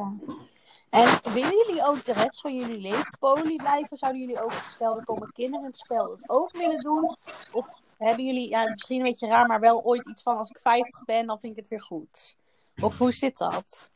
En 0.91 1.33
willen 1.33 1.65
jullie 1.67 1.85
ook 1.85 2.05
de 2.05 2.13
rest 2.13 2.41
van 2.41 2.57
jullie 2.57 2.79
leven 2.79 3.17
poly 3.19 3.57
blijven? 3.57 3.97
Zouden 3.97 4.21
jullie 4.21 4.43
ook, 4.43 4.53
stel 4.53 4.99
er 4.99 5.05
komen 5.05 5.33
kinderen 5.33 5.65
in 5.65 5.71
het 5.71 5.79
spel, 5.79 6.07
dat 6.07 6.29
ook 6.29 6.57
willen 6.57 6.81
doen? 6.81 7.17
Of 7.53 7.67
hebben 7.99 8.25
jullie, 8.25 8.49
ja, 8.49 8.71
misschien 8.71 8.99
een 8.99 9.07
beetje 9.07 9.27
raar, 9.27 9.47
maar 9.47 9.61
wel 9.61 9.85
ooit 9.85 10.07
iets 10.07 10.23
van 10.23 10.39
als 10.39 10.51
ik 10.51 10.59
50 10.59 11.05
ben, 11.05 11.27
dan 11.27 11.41
vind 11.41 11.53
ik 11.53 11.59
het 11.59 11.69
weer 11.69 11.81
goed? 11.81 12.37
Of 12.81 12.99
hoe 12.99 13.13
zit 13.13 13.39
dat? 13.39 13.91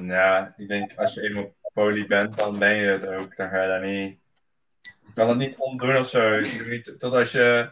Ja, 0.00 0.54
ik 0.56 0.68
denk 0.68 0.96
als 0.96 1.14
je 1.14 1.22
eenmaal 1.22 1.52
poly 1.72 2.06
bent, 2.06 2.36
dan 2.36 2.58
ben 2.58 2.74
je 2.74 2.88
het 2.88 3.06
ook. 3.06 3.36
Dan 3.36 3.48
ga 3.48 3.62
je 3.62 3.68
daar 3.68 3.86
niet. 3.86 4.18
Kan 5.14 5.28
dat 5.28 5.36
niet 5.36 5.56
ontdoen 5.56 5.96
of 5.96 6.08
zo. 6.08 6.42
Tot 6.98 7.12
als 7.12 7.32
je. 7.32 7.70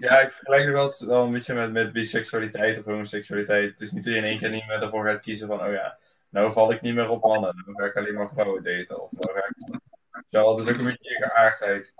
ja, 0.00 0.20
ik 0.20 0.32
vergelijk 0.32 0.76
het 0.78 0.98
wel 0.98 1.24
een 1.24 1.32
beetje 1.32 1.54
met, 1.54 1.72
met 1.72 1.92
biseksualiteit 1.92 2.78
of 2.78 2.84
homoseksualiteit. 2.84 3.70
Het 3.70 3.80
is 3.80 3.92
niet 3.92 4.04
dat 4.04 4.12
je 4.12 4.18
in 4.18 4.24
één 4.24 4.38
keer 4.38 4.50
niet 4.50 4.66
meer 4.66 4.82
ervoor 4.82 5.06
gaat 5.06 5.20
kiezen 5.20 5.48
van, 5.48 5.62
oh 5.62 5.72
ja, 5.72 5.98
nou 6.32 6.52
val 6.52 6.72
ik 6.72 6.80
niet 6.80 6.94
meer 6.94 7.08
op 7.08 7.22
mannen. 7.22 7.62
Nou 7.66 7.74
ga 7.78 7.84
ik 7.84 7.96
alleen 7.96 8.14
maar 8.14 8.32
vrouwen 8.32 8.62
daten. 8.62 9.02
Of 9.02 9.10
nou 9.12 9.38
ga 9.38 9.46
ik. 9.48 9.80
Ja, 10.28 10.42
dat 10.42 10.60
is 10.60 10.70
ook 10.70 10.76
een 10.76 10.84
beetje 10.84 11.08
je 11.18 11.24
geaardheid. 11.28 11.92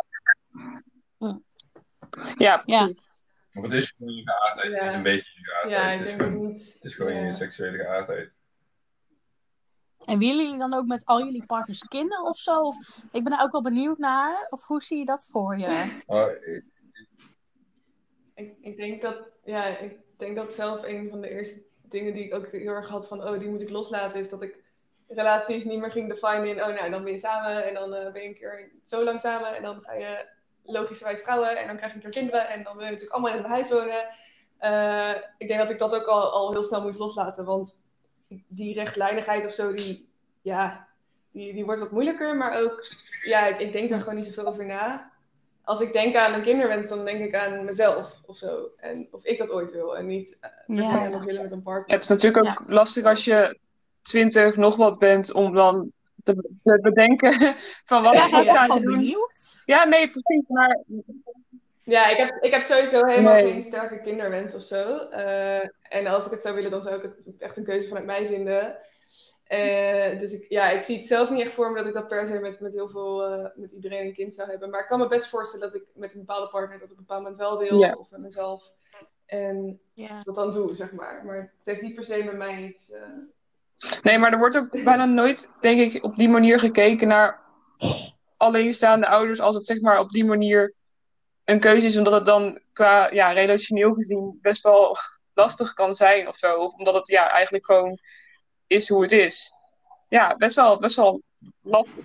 Ja, 2.37 2.59
precies. 2.59 3.07
Of 3.55 3.63
het 3.63 3.73
is 3.73 3.91
gewoon 3.97 4.15
je 4.15 4.23
geaardheid, 4.25 4.75
Ja. 4.75 4.95
een 4.95 5.03
beetje 5.03 5.31
je 5.35 5.45
geaardheid. 5.45 5.83
ja, 5.83 5.91
het, 5.91 6.01
ik 6.01 6.07
is 6.07 6.13
denk 6.17 6.23
gewoon, 6.23 6.47
ook 6.47 6.53
niet. 6.53 6.73
het 6.75 6.85
is 6.85 6.95
gewoon 6.95 7.15
ja. 7.15 7.25
je 7.25 7.33
seksuele 7.33 7.77
geaardheid. 7.79 8.33
En 10.05 10.19
willen 10.19 10.45
jullie 10.45 10.59
dan 10.59 10.75
ook 10.75 10.87
met 10.87 11.05
al 11.05 11.25
jullie 11.25 11.47
partners 11.47 11.89
kinderen 11.89 12.25
of 12.25 12.39
zo? 12.39 12.61
Of, 12.61 12.77
ik 13.13 13.23
ben 13.23 13.31
daar 13.33 13.43
ook 13.43 13.53
wel 13.53 13.63
benieuwd 13.63 13.99
naar. 13.99 14.47
Of 14.49 14.67
hoe 14.67 14.83
zie 14.83 14.99
je 14.99 15.05
dat 15.05 15.29
voor 15.31 15.59
je? 15.59 16.01
Oh, 16.07 16.31
ik- 16.31 16.71
Ik, 18.35 18.57
ik, 18.61 18.77
denk 18.77 19.03
dat, 19.03 19.17
ja, 19.45 19.65
ik 19.79 19.97
denk 20.19 20.37
dat 20.37 20.55
zelf 20.55 20.83
een 20.85 21.11
van 21.11 21.21
de 21.21 21.29
eerste 21.31 21.65
dingen 21.93 22.15
die 22.15 22.25
ik 22.25 22.35
ook 22.35 22.47
heel 22.47 22.75
erg 22.75 22.89
had 22.89 23.09
van, 23.09 23.29
oh, 23.29 23.39
die 23.39 23.49
moet 23.49 23.63
ik 23.63 23.71
loslaten, 23.71 24.21
is 24.21 24.29
dat 24.29 24.43
ik 24.43 24.57
relaties 25.09 25.65
niet 25.65 25.81
meer 25.81 25.91
ging 25.91 26.09
definen 26.09 26.47
in, 26.47 26.63
oh, 26.63 26.75
nou, 26.75 26.91
dan 26.91 27.03
ben 27.03 27.13
je 27.13 27.19
samen 27.19 27.67
en 27.67 27.75
dan 27.75 27.95
eh, 27.95 28.13
ben 28.13 28.23
je 28.23 28.29
een 28.29 28.35
keer 28.35 28.71
zo 28.85 29.05
lang 29.05 29.21
samen 29.21 29.57
en 29.57 29.63
dan 29.63 29.81
ga 29.83 29.93
je 29.93 30.27
logischerwijs 30.65 31.23
trouwen 31.23 31.57
en 31.57 31.67
dan 31.67 31.77
krijg 31.77 31.93
je 31.93 31.97
een 31.97 32.03
keer 32.03 32.21
kinderen 32.21 32.49
en 32.49 32.63
dan 32.63 32.77
wil 32.77 32.85
je 32.85 32.91
natuurlijk 32.91 33.19
allemaal 33.19 33.39
in 33.39 33.45
een 33.45 33.51
huis 33.51 33.71
wonen. 33.71 34.09
Eh, 34.59 35.23
ik 35.39 35.49
denk 35.49 35.61
dat 35.61 35.71
ik 35.71 35.79
dat 35.79 35.95
ook 35.95 36.07
al, 36.07 36.33
al 36.33 36.53
heel 36.53 36.63
snel 36.63 36.83
moest 36.83 36.99
loslaten, 36.99 37.45
want 37.45 37.79
die 38.49 38.75
rechtlijnigheid 38.75 39.45
of 39.45 39.53
zo, 39.53 39.73
die, 39.75 40.09
ja, 40.43 40.89
die, 41.31 41.53
die 41.53 41.65
wordt 41.65 41.81
wat 41.81 41.91
moeilijker, 41.91 42.37
maar 42.37 42.63
ook, 42.63 42.87
ja, 43.23 43.47
ik, 43.47 43.59
ik 43.59 43.73
denk 43.73 43.89
daar 43.89 43.99
gewoon 43.99 44.15
niet 44.15 44.27
zoveel 44.27 44.47
over 44.47 44.67
na 44.67 45.12
als 45.65 45.81
ik 45.81 45.93
denk 45.93 46.15
aan 46.17 46.33
een 46.33 46.43
kinderwens, 46.43 46.89
dan 46.89 47.05
denk 47.05 47.21
ik 47.25 47.35
aan 47.35 47.65
mezelf 47.65 48.21
of 48.27 48.37
zo. 48.37 48.69
En 48.77 49.09
of 49.11 49.25
ik 49.25 49.39
dat 49.39 49.51
ooit 49.51 49.73
wil 49.73 49.97
en 49.97 50.07
niet 50.07 50.39
uh, 50.69 50.77
dat 50.77 50.87
Ja. 50.87 51.01
wij 51.01 51.11
dat 51.11 51.25
willen 51.25 51.43
met 51.43 51.51
een 51.53 51.57
Ja, 51.57 51.63
partner. 51.65 51.95
het 51.95 52.03
is 52.03 52.09
natuurlijk 52.09 52.47
ook 52.47 52.63
lastig 52.67 53.05
als 53.05 53.25
je 53.25 53.59
twintig 54.03 54.57
nog 54.57 54.77
wat 54.77 54.99
bent 54.99 55.33
om 55.33 55.55
dan 55.55 55.93
te, 56.25 56.35
te 56.63 56.79
bedenken 56.83 57.33
van 57.91 58.03
wat 58.03 58.15
Ja, 58.15 58.25
ik 58.27 58.31
ben 58.33 58.57
ga 58.57 58.67
doen. 58.67 58.93
benieuwd. 58.93 59.63
Ja, 59.65 59.85
nee, 59.85 60.11
precies. 60.11 60.49
Maar 60.49 60.79
Ja, 61.85 62.09
ik 62.09 62.17
heb, 62.17 62.37
ik 62.41 62.51
heb 62.51 62.63
sowieso 62.63 63.07
helemaal 63.07 63.33
Nee. 63.33 63.53
geen 63.53 63.63
sterke 63.63 64.01
kinderwens 64.01 64.55
of 64.55 64.63
zo. 64.63 64.97
Eh, 64.99 65.61
en 65.89 66.07
als 66.07 66.27
ik 66.27 66.31
het 66.33 66.43
zou 66.43 66.55
willen, 66.55 66.71
dan 66.71 66.83
zou 66.83 66.97
ik 66.97 67.03
het 67.03 67.33
echt 67.39 67.57
een 67.57 67.65
keuze 67.65 67.89
vanuit 67.89 68.07
mij 68.07 68.27
vinden. 68.27 68.77
Eh, 69.53 70.19
dus 70.19 70.33
ik, 70.33 70.47
ja, 70.49 70.71
ik 70.71 70.83
zie 70.83 70.97
het 70.97 71.07
zelf 71.07 71.31
niet 71.31 71.41
echt 71.43 71.53
voor 71.53 71.71
me 71.71 71.77
dat 71.79 71.87
ik 71.87 71.95
dat 71.95 72.09
per 72.09 72.27
se 72.27 72.39
met, 72.41 72.61
met 72.61 72.73
heel 72.73 72.89
veel, 72.89 73.25
eh, 73.25 73.47
met 73.55 73.73
iedereen 73.73 74.07
een 74.07 74.15
kind 74.15 74.35
zou 74.35 74.51
hebben. 74.51 74.71
Maar 74.71 74.81
ik 74.81 74.87
kan 74.87 74.99
me 74.99 75.09
best 75.09 75.29
voorstellen 75.29 75.73
dat 75.73 75.81
ik 75.81 75.87
met 75.95 76.13
een 76.15 76.19
bepaalde 76.21 76.49
partner 76.49 76.79
dat 76.79 76.91
op 76.91 76.97
een 76.97 77.05
bepaald 77.07 77.23
moment 77.23 77.41
wel 77.41 77.59
wil. 77.59 77.79
Ja. 77.79 77.95
Of 77.99 78.11
met 78.11 78.21
mezelf. 78.21 78.65
En 79.27 79.81
Ja. 79.95 80.21
dat 80.23 80.35
dan 80.35 80.53
doe, 80.53 80.75
zeg 80.75 80.93
maar. 80.93 81.23
Maar 81.25 81.37
het 81.37 81.67
heeft 81.67 81.83
niet 81.83 81.95
per 81.95 82.05
se 82.05 82.23
met 82.23 82.37
mij 82.37 82.63
iets... 82.63 82.91
eh, 82.91 83.03
Nee, 84.03 84.19
maar 84.19 84.33
er 84.33 84.39
wordt 84.39 84.57
ook 84.57 84.71
bijna 84.85 85.05
nooit, 85.05 85.51
denk 85.61 85.81
ik, 85.81 86.05
op 86.05 86.17
die 86.17 86.29
manier 86.29 86.59
gekeken 86.59 87.09
naar 87.09 87.41
alleenstaande 88.37 89.07
ouders 89.07 89.41
als 89.41 89.55
het 89.55 89.67
zeg 89.67 89.81
maar 89.81 89.99
op 89.99 90.11
die 90.11 90.25
manier 90.25 90.75
een 91.45 91.61
keuze 91.61 91.87
is, 91.87 91.97
omdat 91.97 92.13
het 92.13 92.25
dan 92.27 92.61
qua 92.73 93.11
ja, 93.11 93.33
relationeel 93.33 93.93
gezien 93.95 94.39
best 94.43 94.63
wel 94.63 94.97
lastig 95.35 95.73
kan 95.73 95.95
zijn 95.95 96.29
of 96.29 96.37
zo. 96.37 96.55
Of 96.55 96.75
omdat 96.75 96.95
het 96.95 97.07
ja, 97.09 97.31
eigenlijk 97.31 97.65
gewoon 97.65 97.99
is 98.73 98.89
hoe 98.89 99.03
het 99.03 99.13
is. 99.13 99.55
Ja, 100.09 100.37
best 100.37 100.57
wel, 100.57 100.79
best 100.79 100.97
wel 100.97 101.23
lastig. 101.63 102.05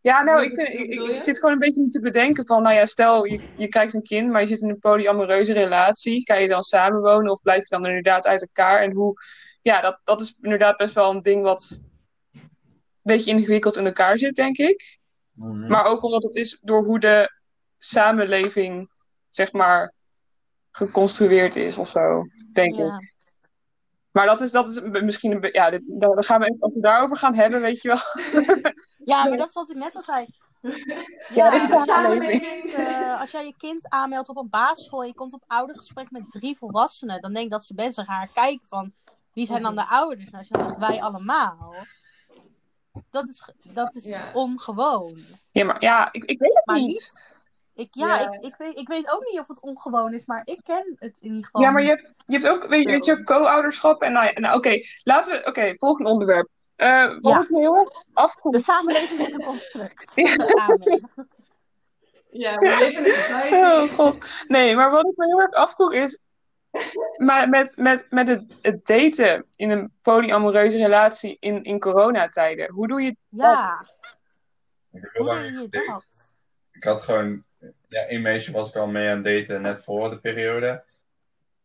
Ja, 0.00 0.22
nou, 0.22 0.44
ik, 0.44 0.54
vind, 0.54 0.68
ik, 0.68 1.00
ik, 1.00 1.22
zit 1.22 1.38
gewoon 1.38 1.52
een 1.52 1.58
beetje 1.58 1.88
te 1.88 2.00
bedenken 2.00 2.46
van, 2.46 2.62
nou 2.62 2.74
ja, 2.74 2.86
stel 2.86 3.24
je, 3.24 3.40
je 3.56 3.68
krijgt 3.68 3.94
een 3.94 4.02
kind, 4.02 4.30
maar 4.30 4.40
je 4.40 4.46
zit 4.46 4.62
in 4.62 4.68
een 4.68 4.78
polyamoreuze 4.78 5.52
relatie. 5.52 6.24
Ga 6.24 6.34
je 6.34 6.48
dan 6.48 6.62
samenwonen 6.62 7.30
of 7.30 7.42
blijf 7.42 7.60
je 7.60 7.76
dan 7.76 7.86
inderdaad 7.86 8.26
uit 8.26 8.40
elkaar? 8.40 8.80
En 8.80 8.92
hoe, 8.92 9.14
ja, 9.62 9.80
dat, 9.80 10.00
dat 10.04 10.20
is 10.20 10.38
inderdaad 10.40 10.76
best 10.76 10.94
wel 10.94 11.10
een 11.10 11.22
ding 11.22 11.42
wat 11.42 11.80
een 12.32 12.50
beetje 13.02 13.30
ingewikkeld 13.30 13.76
in 13.76 13.86
elkaar 13.86 14.18
zit, 14.18 14.34
denk 14.34 14.56
ik. 14.56 14.98
Mhm. 15.32 15.68
Maar 15.68 15.84
ook 15.84 16.02
omdat 16.02 16.22
het 16.22 16.34
is 16.34 16.58
door 16.62 16.84
hoe 16.84 17.00
de 17.00 17.30
samenleving, 17.78 18.90
zeg 19.28 19.52
maar, 19.52 19.94
geconstrueerd 20.70 21.56
is 21.56 21.76
of 21.76 21.88
zo, 21.88 22.22
denk 22.52 22.76
ik. 22.76 23.14
Maar 24.16 24.26
dat 24.26 24.40
is, 24.40 24.50
dat 24.50 24.68
is 24.68 24.80
misschien 24.80 25.32
een 25.32 25.48
ja, 25.52 25.70
dit, 25.70 25.82
daar 25.86 26.24
gaan 26.24 26.40
we 26.40 26.46
even, 26.46 26.60
als 26.60 26.74
we 26.74 26.80
daarover 26.80 27.16
gaan 27.16 27.34
hebben, 27.34 27.60
weet 27.60 27.82
je 27.82 27.88
wel. 27.88 28.32
ja, 29.14 29.28
maar 29.28 29.36
dat 29.38 29.48
is 29.48 29.54
wat 29.54 29.70
ik 29.70 29.76
net 29.76 29.94
al 29.94 30.02
zei. 30.02 30.26
Ja, 31.34 31.50
dat 31.50 31.62
is 31.62 31.70
als, 31.70 31.84
jij 31.86 32.38
kind, 32.38 32.72
eh, 32.74 33.20
als 33.20 33.30
jij 33.30 33.44
je 33.44 33.54
kind 33.58 33.88
aanmeldt 33.88 34.28
op 34.28 34.36
een 34.36 34.48
basisschool 34.50 35.00
en 35.00 35.06
je 35.06 35.14
komt 35.14 35.32
op 35.32 35.42
oudergesprek 35.46 36.10
met 36.10 36.30
drie 36.30 36.56
volwassenen, 36.56 37.20
dan 37.20 37.32
denk 37.32 37.44
ik 37.44 37.50
dat 37.50 37.64
ze 37.64 37.74
best 37.74 38.00
gaan 38.00 38.28
kijken 38.34 38.66
van 38.66 38.92
wie 39.32 39.46
zijn 39.46 39.62
dan 39.62 39.74
de 39.74 39.88
ouders? 39.88 40.30
En 40.30 40.38
als 40.38 40.48
je 40.48 40.54
dan 40.54 40.68
zegt 40.68 40.80
wij 40.80 41.00
allemaal, 41.02 41.74
dat 43.10 43.28
is, 43.28 43.50
dat 43.62 43.94
is 43.94 44.04
Ja. 44.04 44.30
ongewoon. 44.32 45.18
Ja, 45.52 45.64
maar 45.64 45.82
ja, 45.82 46.08
ik, 46.12 46.24
ik 46.24 46.38
weet 46.38 46.54
het 46.54 46.66
Maar 46.66 46.76
niet. 46.76 46.86
niet. 46.86 47.26
Ik, 47.76 47.88
ja, 47.90 48.06
Ja. 48.18 48.30
Ik, 48.32 48.44
ik, 48.44 48.54
weet, 48.58 48.78
ik 48.78 48.88
weet 48.88 49.10
ook 49.12 49.24
niet 49.30 49.40
of 49.40 49.48
het 49.48 49.60
ongewoon 49.60 50.12
is, 50.14 50.26
maar 50.26 50.42
ik 50.44 50.60
ken 50.64 50.96
het 50.98 51.16
in 51.20 51.28
ieder 51.28 51.44
geval. 51.44 51.60
Ja, 51.60 51.70
maar 51.70 51.82
je 51.82 51.88
hebt, 51.88 52.12
je 52.26 52.32
hebt 52.38 52.46
ook, 52.48 52.66
weet 52.66 52.82
je, 52.82 52.90
weet 52.90 53.04
je, 53.04 53.24
co-ouderschap 53.24 54.02
en 54.02 54.12
nou, 54.12 54.26
ja, 54.26 54.32
nou 54.40 54.56
oké, 54.56 54.78
laten 55.02 55.32
we, 55.32 55.44
oké, 55.46 55.74
volgende 55.76 56.10
onderwerp. 56.10 56.48
Eh 56.76 57.08
wat 57.20 57.32
Ja. 57.32 57.40
ik 57.42 57.50
me 57.50 57.58
heel 57.58 57.76
erg 58.14 58.32
De 58.34 58.58
samenleving 58.58 59.20
is 59.20 59.32
een 59.32 59.44
construct. 59.44 60.12
Ja. 62.28 62.54
We 62.58 62.76
leven 62.78 63.04
in 63.04 63.54
een. 63.54 63.60
Oh 63.64 63.82
god. 63.94 64.18
Nee, 64.48 64.76
maar 64.76 64.90
wat 64.90 65.06
ik 65.06 65.16
me 65.16 65.26
heel 65.26 65.40
erg 65.40 65.52
afvroeg 65.52 65.92
is. 65.92 66.20
Maar 67.16 67.48
met, 67.48 67.76
met, 67.76 68.06
met 68.10 68.28
het, 68.28 68.44
het 68.62 68.86
daten 68.86 69.46
in 69.56 69.70
een 69.70 69.92
polyamoreuze 70.02 70.76
relatie 70.76 71.36
in, 71.40 71.62
in 71.62 71.80
coronatijden. 71.80 72.70
Hoe 72.72 72.88
doe 72.88 73.02
je 73.02 73.16
Ja, 73.28 73.86
Ik 74.92 75.00
heb 75.02 75.12
heel 75.12 75.24
hoe 75.24 75.34
lang 75.34 75.38
doe 75.46 75.52
je 75.52 75.58
niet 75.60 75.74
gedate. 75.74 75.92
dat? 75.92 76.34
Ik 76.72 76.84
had 76.84 77.00
gewoon, 77.02 77.44
ja, 77.88 78.00
één 78.06 78.22
meisje 78.22 78.52
was 78.52 78.68
ik 78.68 78.76
al 78.76 78.86
mee 78.86 79.08
aan 79.08 79.24
het 79.24 79.24
daten 79.24 79.62
net 79.62 79.84
voor 79.84 80.10
de 80.10 80.18
periode. 80.18 80.84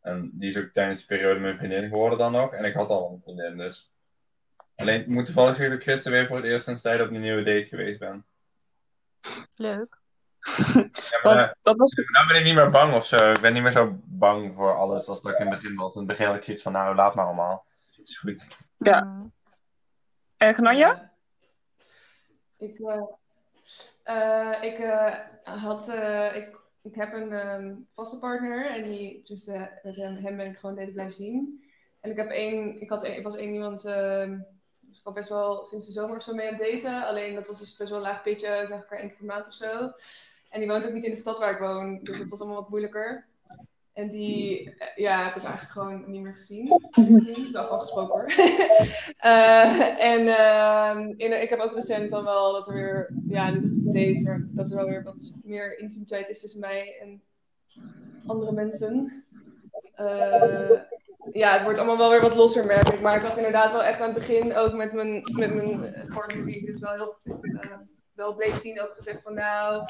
En 0.02 0.32
die 0.34 0.50
is 0.50 0.58
ook 0.58 0.70
tijdens 0.74 1.00
de 1.00 1.06
periode 1.06 1.40
mijn 1.40 1.58
vriendin 1.58 1.90
geworden 1.90 2.18
dan 2.18 2.32
nog. 2.32 2.54
En 2.54 2.66
ik 2.66 2.74
had 2.74 2.90
al 2.90 3.12
een 3.12 3.22
vriendin, 3.22 3.58
dus. 3.58 3.92
Alleen, 4.76 5.00
ik 5.00 5.08
moet 5.08 5.26
toevallig 5.26 5.56
zeggen 5.56 5.70
dat 5.70 5.88
ik 5.88 5.92
gisteren 5.92 6.18
weer 6.18 6.28
voor 6.28 6.38
het 6.38 6.46
eerst 6.46 6.66
sinds 6.66 6.82
tijd 6.82 7.02
op 7.02 7.12
een 7.12 7.22
nieuwe 7.22 7.44
date 7.44 7.68
geweest 7.68 8.00
ben. 8.00 8.26
Leuk. 9.56 10.00
Ja, 10.74 11.20
maar, 11.24 11.36
Want 11.36 11.54
dat 11.62 11.78
was. 11.78 11.92
nou 11.92 12.28
ben 12.28 12.36
ik 12.36 12.44
niet 12.44 12.56
meer 12.56 12.70
bang 12.70 12.94
of 12.94 13.06
zo. 13.06 13.32
Ik 13.32 13.40
ben 13.40 13.54
niet 13.54 13.62
meer 13.62 13.72
zo 13.72 14.00
bang 14.04 14.56
voor 14.56 14.76
alles 14.76 15.08
als 15.08 15.22
dat 15.22 15.32
ik 15.32 15.40
in 15.40 15.48
het 15.48 15.60
begin 15.60 15.76
was. 15.76 15.94
In 15.94 16.00
het 16.00 16.10
begin 16.10 16.26
had 16.26 16.36
ik 16.36 16.44
zoiets 16.44 16.64
van, 16.64 16.72
nou, 16.72 16.96
laat 16.96 17.16
maar 17.16 17.26
allemaal. 17.26 17.66
Het 17.96 18.08
is 18.08 18.18
goed. 18.18 18.48
Ja. 18.78 19.26
En 20.38 20.54
Gnanja? 20.54 21.12
Ik, 22.58 22.80
eh, 22.80 23.02
eh, 24.04 24.58
ik 24.62 24.80
eh, 24.80 25.16
had, 25.44 25.90
eh, 25.90 26.36
ik, 26.36 26.60
ik 26.82 26.96
heb 26.96 27.14
een 27.14 27.32
ehm, 27.32 27.76
vaste 27.94 28.20
partner 28.20 28.66
en 28.66 28.84
die, 28.84 29.22
dus 29.24 29.46
met 29.84 29.96
hem, 29.96 30.16
hem 30.16 30.38
ben 30.38 30.48
ik 30.48 30.58
gewoon 30.58 30.76
deden 30.76 30.94
blijven 30.94 31.16
zien. 31.16 31.64
En 32.00 32.12
ik 32.12 32.18
heb 32.18 32.30
één, 32.30 32.82
ik 32.82 32.90
had 32.90 33.04
één, 33.04 33.18
ik 33.18 33.24
was 33.24 33.36
één 33.36 33.54
iemand, 33.54 33.86
ehm 33.86 34.40
dus 34.92 35.00
ik 35.00 35.06
al 35.06 35.14
best 35.14 35.30
wel 35.30 35.66
sinds 35.66 35.86
de 35.86 35.92
zomer 35.92 36.18
of 36.18 36.24
zo 36.24 36.34
mee 36.34 36.48
aan 36.48 36.56
het 36.56 36.82
daten. 36.82 37.08
Alleen 37.08 37.36
dat 37.36 37.48
was 37.48 37.60
dus 37.60 37.78
best 37.78 37.90
wel 37.90 38.00
een 38.00 38.06
laag 38.06 38.24
pitje, 38.24 38.66
zeg 38.68 38.84
ik 38.84 38.92
één 38.92 39.08
keer 39.08 39.18
per 39.18 39.26
maand 39.26 39.48
of 39.48 39.54
zo. 39.54 39.92
En 40.50 40.60
die 40.60 40.68
woont 40.68 40.88
ook 40.88 40.94
niet 40.94 41.04
in 41.04 41.12
de 41.12 41.18
stad 41.18 41.40
waar 41.40 41.54
ik 41.54 41.60
woon, 41.60 42.00
dus 42.04 42.18
dat 42.18 42.28
was 42.28 42.40
allemaal 42.40 42.60
wat 42.60 42.70
moeilijker. 42.70 43.28
En 43.94 44.10
die, 44.10 44.70
eh, 44.78 44.88
ja, 44.96 45.24
heb 45.24 45.36
ik 45.36 45.44
eigenlijk 45.44 45.72
gewoon 45.72 46.12
niet 46.12 46.22
meer 46.22 46.34
gezien. 46.34 46.80
gezien. 46.92 47.52
Wel 47.52 47.64
afgesproken 47.64 48.14
hoor. 48.14 48.34
Eh, 49.18 50.04
en 50.04 50.28
ehm, 50.28 51.14
in, 51.18 51.42
ik 51.42 51.50
heb 51.50 51.60
ook 51.60 51.74
recent 51.74 52.12
dan 52.12 52.24
wel 52.24 52.52
dat 52.52 52.68
er 52.68 52.74
weer, 52.74 53.14
ja, 53.28 53.52
date, 53.72 54.48
dat 54.52 54.70
er 54.70 54.76
wel 54.76 54.88
weer 54.88 55.04
wat 55.04 55.40
meer 55.44 55.80
intimiteit 55.80 56.30
is 56.30 56.40
tussen 56.40 56.60
mij 56.60 56.98
en 57.02 57.22
andere 58.26 58.52
mensen. 58.52 59.24
Eh, 59.96 60.72
ja, 61.32 61.54
het 61.54 61.64
wordt 61.64 61.78
allemaal 61.78 61.98
wel 61.98 62.10
weer 62.10 62.22
wat 62.22 62.36
losser, 62.36 62.66
merk 62.66 62.90
ik. 62.90 63.02
Maar 63.02 63.16
ik 63.16 63.22
had 63.22 63.38
inderdaad 63.38 63.72
wel 63.72 63.84
echt 63.84 64.00
aan 64.00 64.10
het 64.10 64.18
begin, 64.18 64.56
ook 64.56 64.74
met 64.74 64.94
mijn, 64.94 65.24
met 65.38 65.56
mijn 65.56 65.94
partner, 66.14 66.46
die 66.46 66.56
ik 66.56 66.66
dus 66.66 66.80
wel 66.80 66.92
heel 66.92 67.18
wel 68.22 68.36
bleef 68.36 68.56
zien, 68.56 68.82
ook 68.82 68.94
gezegd 68.96 69.22
van 69.22 69.34
nou, 69.34 69.84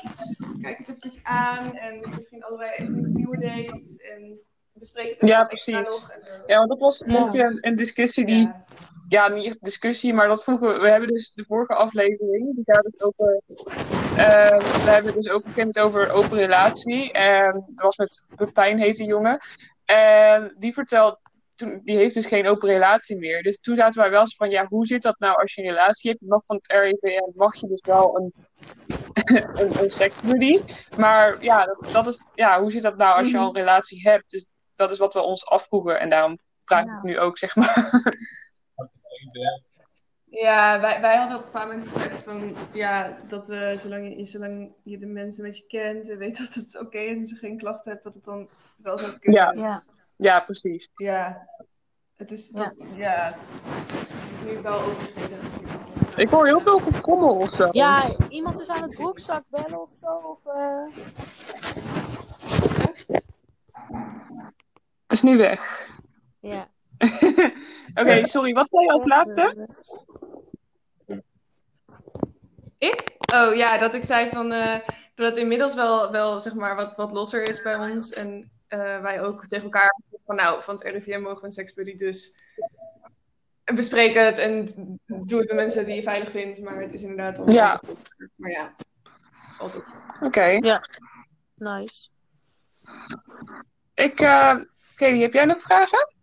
kijk 0.61 0.77
het 0.77 0.87
eventjes 0.89 1.19
aan 1.23 1.75
en 1.75 1.99
misschien 2.15 2.43
allebei 2.43 2.71
even 2.71 2.97
een 3.03 3.13
nieuwe 3.13 3.37
date 3.39 4.03
en 4.15 4.39
bespreek 4.73 5.19
het 5.19 5.29
Ja, 5.29 5.43
precies. 5.43 5.73
nog 5.75 6.09
en 6.09 6.21
zo. 6.21 6.27
Ja, 6.47 6.57
want 6.57 6.69
dat 6.69 6.79
was 6.79 7.03
Ja. 7.05 7.15
een, 7.25 7.31
keer 7.31 7.57
een, 7.61 7.75
discussie 7.75 8.25
die. 8.25 8.43
Ja. 8.43 8.63
Ja, 9.07 9.27
niet 9.27 9.45
echt 9.45 9.63
discussie, 9.63 10.13
maar 10.13 10.27
dat 10.27 10.43
vroegen 10.43 10.67
we. 10.73 10.79
We 10.79 10.89
hebben 10.89 11.09
dus 11.09 11.33
de 11.33 11.43
vorige 11.47 11.73
aflevering. 11.73 12.55
Die 12.55 12.63
gaat 12.65 12.83
dus 12.83 13.01
over. 13.03 13.41
ehm, 14.15 14.59
we 14.83 14.89
hebben 14.89 15.13
dus 15.13 15.29
ook 15.29 15.45
moment 15.45 15.79
over 15.79 16.11
open 16.11 16.37
relatie. 16.37 17.11
En 17.11 17.63
dat 17.67 17.85
was 17.85 17.97
met 17.97 18.27
Pepijn, 18.35 18.79
heet 18.79 18.95
die 18.97 19.07
jongen. 19.07 19.39
En 19.85 20.55
die 20.59 20.73
vertelt. 20.73 21.19
Toen, 21.61 21.81
die 21.83 21.97
heeft 21.97 22.13
dus 22.13 22.25
geen 22.25 22.47
open 22.47 22.69
relatie 22.69 23.17
meer. 23.17 23.43
Dus 23.43 23.59
toen 23.59 23.75
zaten 23.75 24.01
wij 24.01 24.09
wel 24.09 24.19
eens 24.21 24.35
van, 24.35 24.49
ja, 24.49 24.65
hoe 24.67 24.85
zit 24.85 25.01
dat 25.01 25.19
nou 25.19 25.41
als 25.41 25.53
je 25.53 25.61
een 25.61 25.67
relatie 25.69 26.09
hebt? 26.09 26.21
Je 26.21 26.29
mag 26.29 26.45
van 26.45 26.55
het 26.55 26.67
RIVM 26.71 27.31
mag 27.33 27.55
je 27.55 27.67
dus 27.67 27.81
wel 27.85 28.17
een, 28.17 28.33
een, 29.61 29.83
een 29.83 29.89
seksbuddy. 29.89 30.61
Maar 30.97 31.43
ja, 31.43 31.65
dat, 31.65 31.89
dat 31.91 32.07
is, 32.07 32.21
ja, 32.35 32.61
hoe 32.61 32.71
zit 32.71 32.83
dat 32.83 32.97
nou 32.97 33.17
als 33.17 33.31
je 33.31 33.37
al 33.37 33.47
een 33.47 33.55
relatie 33.55 34.01
hebt? 34.01 34.29
Dus 34.29 34.47
dat 34.75 34.91
is 34.91 34.97
wat 34.97 35.13
we 35.13 35.21
ons 35.21 35.45
afvroegen. 35.45 35.99
En 35.99 36.09
daarom 36.09 36.39
vraag 36.65 36.81
ik 36.81 36.87
Ja. 36.87 36.99
nu 37.01 37.19
ook, 37.19 37.37
zeg 37.37 37.55
maar. 37.55 37.89
Ja, 40.31 40.79
wij, 40.81 41.01
wij 41.01 41.15
hadden 41.17 41.37
op 41.37 41.43
een 41.43 41.51
bepaald 41.51 41.71
moment 41.71 41.89
gezegd 41.91 42.23
van 42.23 42.55
ja, 42.73 43.17
dat 43.27 43.47
we 43.47 43.75
zolang 43.77 44.17
je, 44.17 44.25
zolang 44.25 44.73
je 44.83 44.97
de 44.97 45.05
mensen 45.05 45.43
een 45.43 45.49
beetje 45.49 45.67
kent 45.67 46.09
en 46.09 46.17
weet 46.17 46.37
dat 46.37 46.53
het 46.53 46.79
oké 46.79 46.97
is 46.99 47.17
en 47.17 47.25
ze 47.27 47.35
geen 47.35 47.57
klachten 47.57 47.91
hebben, 47.91 48.03
dat 48.03 48.13
het 48.13 48.23
dan 48.23 48.49
wel 48.77 48.97
zou 48.97 49.19
kunnen. 49.19 49.41
Ja. 49.41 49.61
Ja. 49.61 49.81
Ja, 50.21 50.39
precies. 50.39 50.89
ja. 50.95 51.49
Het 52.15 52.31
is, 52.31 52.49
Ja. 52.53 52.73
ja. 52.95 53.35
Het 53.55 54.31
is 54.33 54.41
nu 54.55 54.61
wel 54.61 54.81
overschreden. 54.81 55.39
Ik 56.15 56.29
hoor 56.29 56.45
heel 56.45 56.59
veel 56.59 56.79
gekommel 56.79 57.35
of 57.35 57.49
zo. 57.49 57.67
Ja, 57.71 58.03
iemand 58.29 58.59
is 58.59 58.67
aan 58.67 58.81
het 58.81 58.91
broekzak 58.91 59.43
bellen 59.49 59.81
of 59.81 59.89
zo. 60.01 60.07
Of, 60.07 60.39
eh, 60.45 60.85
Het 65.07 65.11
is 65.11 65.21
nu 65.21 65.37
weg. 65.37 65.89
Ja. 66.39 66.67
Oké, 68.01 68.25
sorry. 68.27 68.53
Wat 68.53 68.69
zei 68.69 68.83
je 68.85 68.91
als 68.91 69.05
laatste? 69.05 69.67
Ik? 72.77 73.15
Oh 73.33 73.55
ja, 73.55 73.77
dat 73.77 73.93
ik 73.93 74.03
zei 74.05 74.29
van 74.29 74.51
eh, 74.51 74.79
dat 75.15 75.27
het 75.27 75.37
inmiddels 75.37 75.75
wel, 75.75 76.11
wel 76.11 76.39
zeg 76.39 76.53
maar 76.53 76.75
wat, 76.75 76.95
wat 76.95 77.11
losser 77.11 77.49
is 77.49 77.61
bij 77.61 77.75
ons. 77.75 78.13
En 78.13 78.51
eh, 78.71 79.01
wij 79.01 79.21
ook 79.21 79.45
tegen 79.47 79.63
elkaar 79.63 79.99
van 80.25 80.35
nou, 80.35 80.63
van 80.63 80.75
het 80.75 80.83
RIVM 80.83 81.21
mogen 81.21 81.39
we 81.39 81.45
een 81.45 81.51
seksbuddy, 81.51 81.95
dus 81.95 82.35
bespreek 83.63 84.13
het 84.13 84.37
en 84.37 84.65
doe 85.05 85.39
het 85.39 85.47
met 85.47 85.55
mensen 85.55 85.85
die 85.85 85.95
je 85.95 86.03
veilig 86.03 86.31
vindt. 86.31 86.61
Maar 86.61 86.81
het 86.81 86.93
is 86.93 87.01
inderdaad 87.01 87.39
al 87.39 87.49
Ja. 87.49 87.81
Maar 88.35 88.51
ja, 88.51 88.75
altijd. 89.59 89.83
Oké. 90.21 90.79
Nice. 91.55 92.09
Ik, 93.93 94.19
eh 94.19 94.55
Kelly, 94.95 95.21
heb 95.21 95.33
jij 95.33 95.45
nog 95.45 95.61
vragen? 95.61 96.13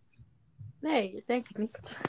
Nee, 0.81 1.13
dat 1.13 1.27
denk 1.27 1.49
ik 1.49 1.59
niet. 1.59 2.01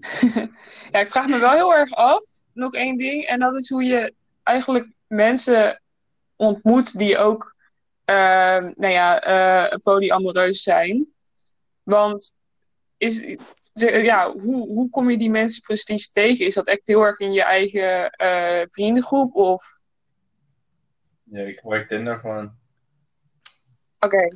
Ja, 0.90 0.98
ik 0.98 1.08
vraag 1.08 1.26
me 1.26 1.38
wel 1.38 1.52
heel 1.52 1.74
erg 1.74 1.92
af. 1.92 2.22
Nog 2.52 2.72
één 2.72 2.96
ding. 2.96 3.24
En 3.24 3.40
dat 3.40 3.56
is 3.56 3.68
hoe 3.68 3.84
je 3.84 4.14
eigenlijk 4.42 4.88
mensen 5.06 5.82
ontmoet 6.36 6.98
die 6.98 7.18
ook, 7.18 7.55
eh, 8.06 8.64
nou 8.74 8.92
ja, 8.92 9.20
eh 9.22 9.76
polyamoreus 9.82 10.62
zijn. 10.62 11.06
Want 11.82 12.32
is, 12.96 13.16
ze- 13.74 13.90
ja, 14.02 14.32
hoe, 14.32 14.66
hoe 14.66 14.90
kom 14.90 15.10
je 15.10 15.18
die 15.18 15.30
mensen 15.30 15.62
precies 15.62 16.12
tegen? 16.12 16.46
Is 16.46 16.54
dat 16.54 16.66
echt 16.66 16.80
heel 16.84 17.02
erg 17.02 17.18
in 17.18 17.32
je 17.32 17.42
eigen 17.42 18.10
eh, 18.10 18.62
vriendengroep? 18.68 19.34
Of 19.34 19.78
Ja, 21.22 21.40
ik 21.42 21.58
gebruik 21.58 21.88
Tinder 21.88 22.18
gewoon. 22.18 22.52
oké, 24.00 24.28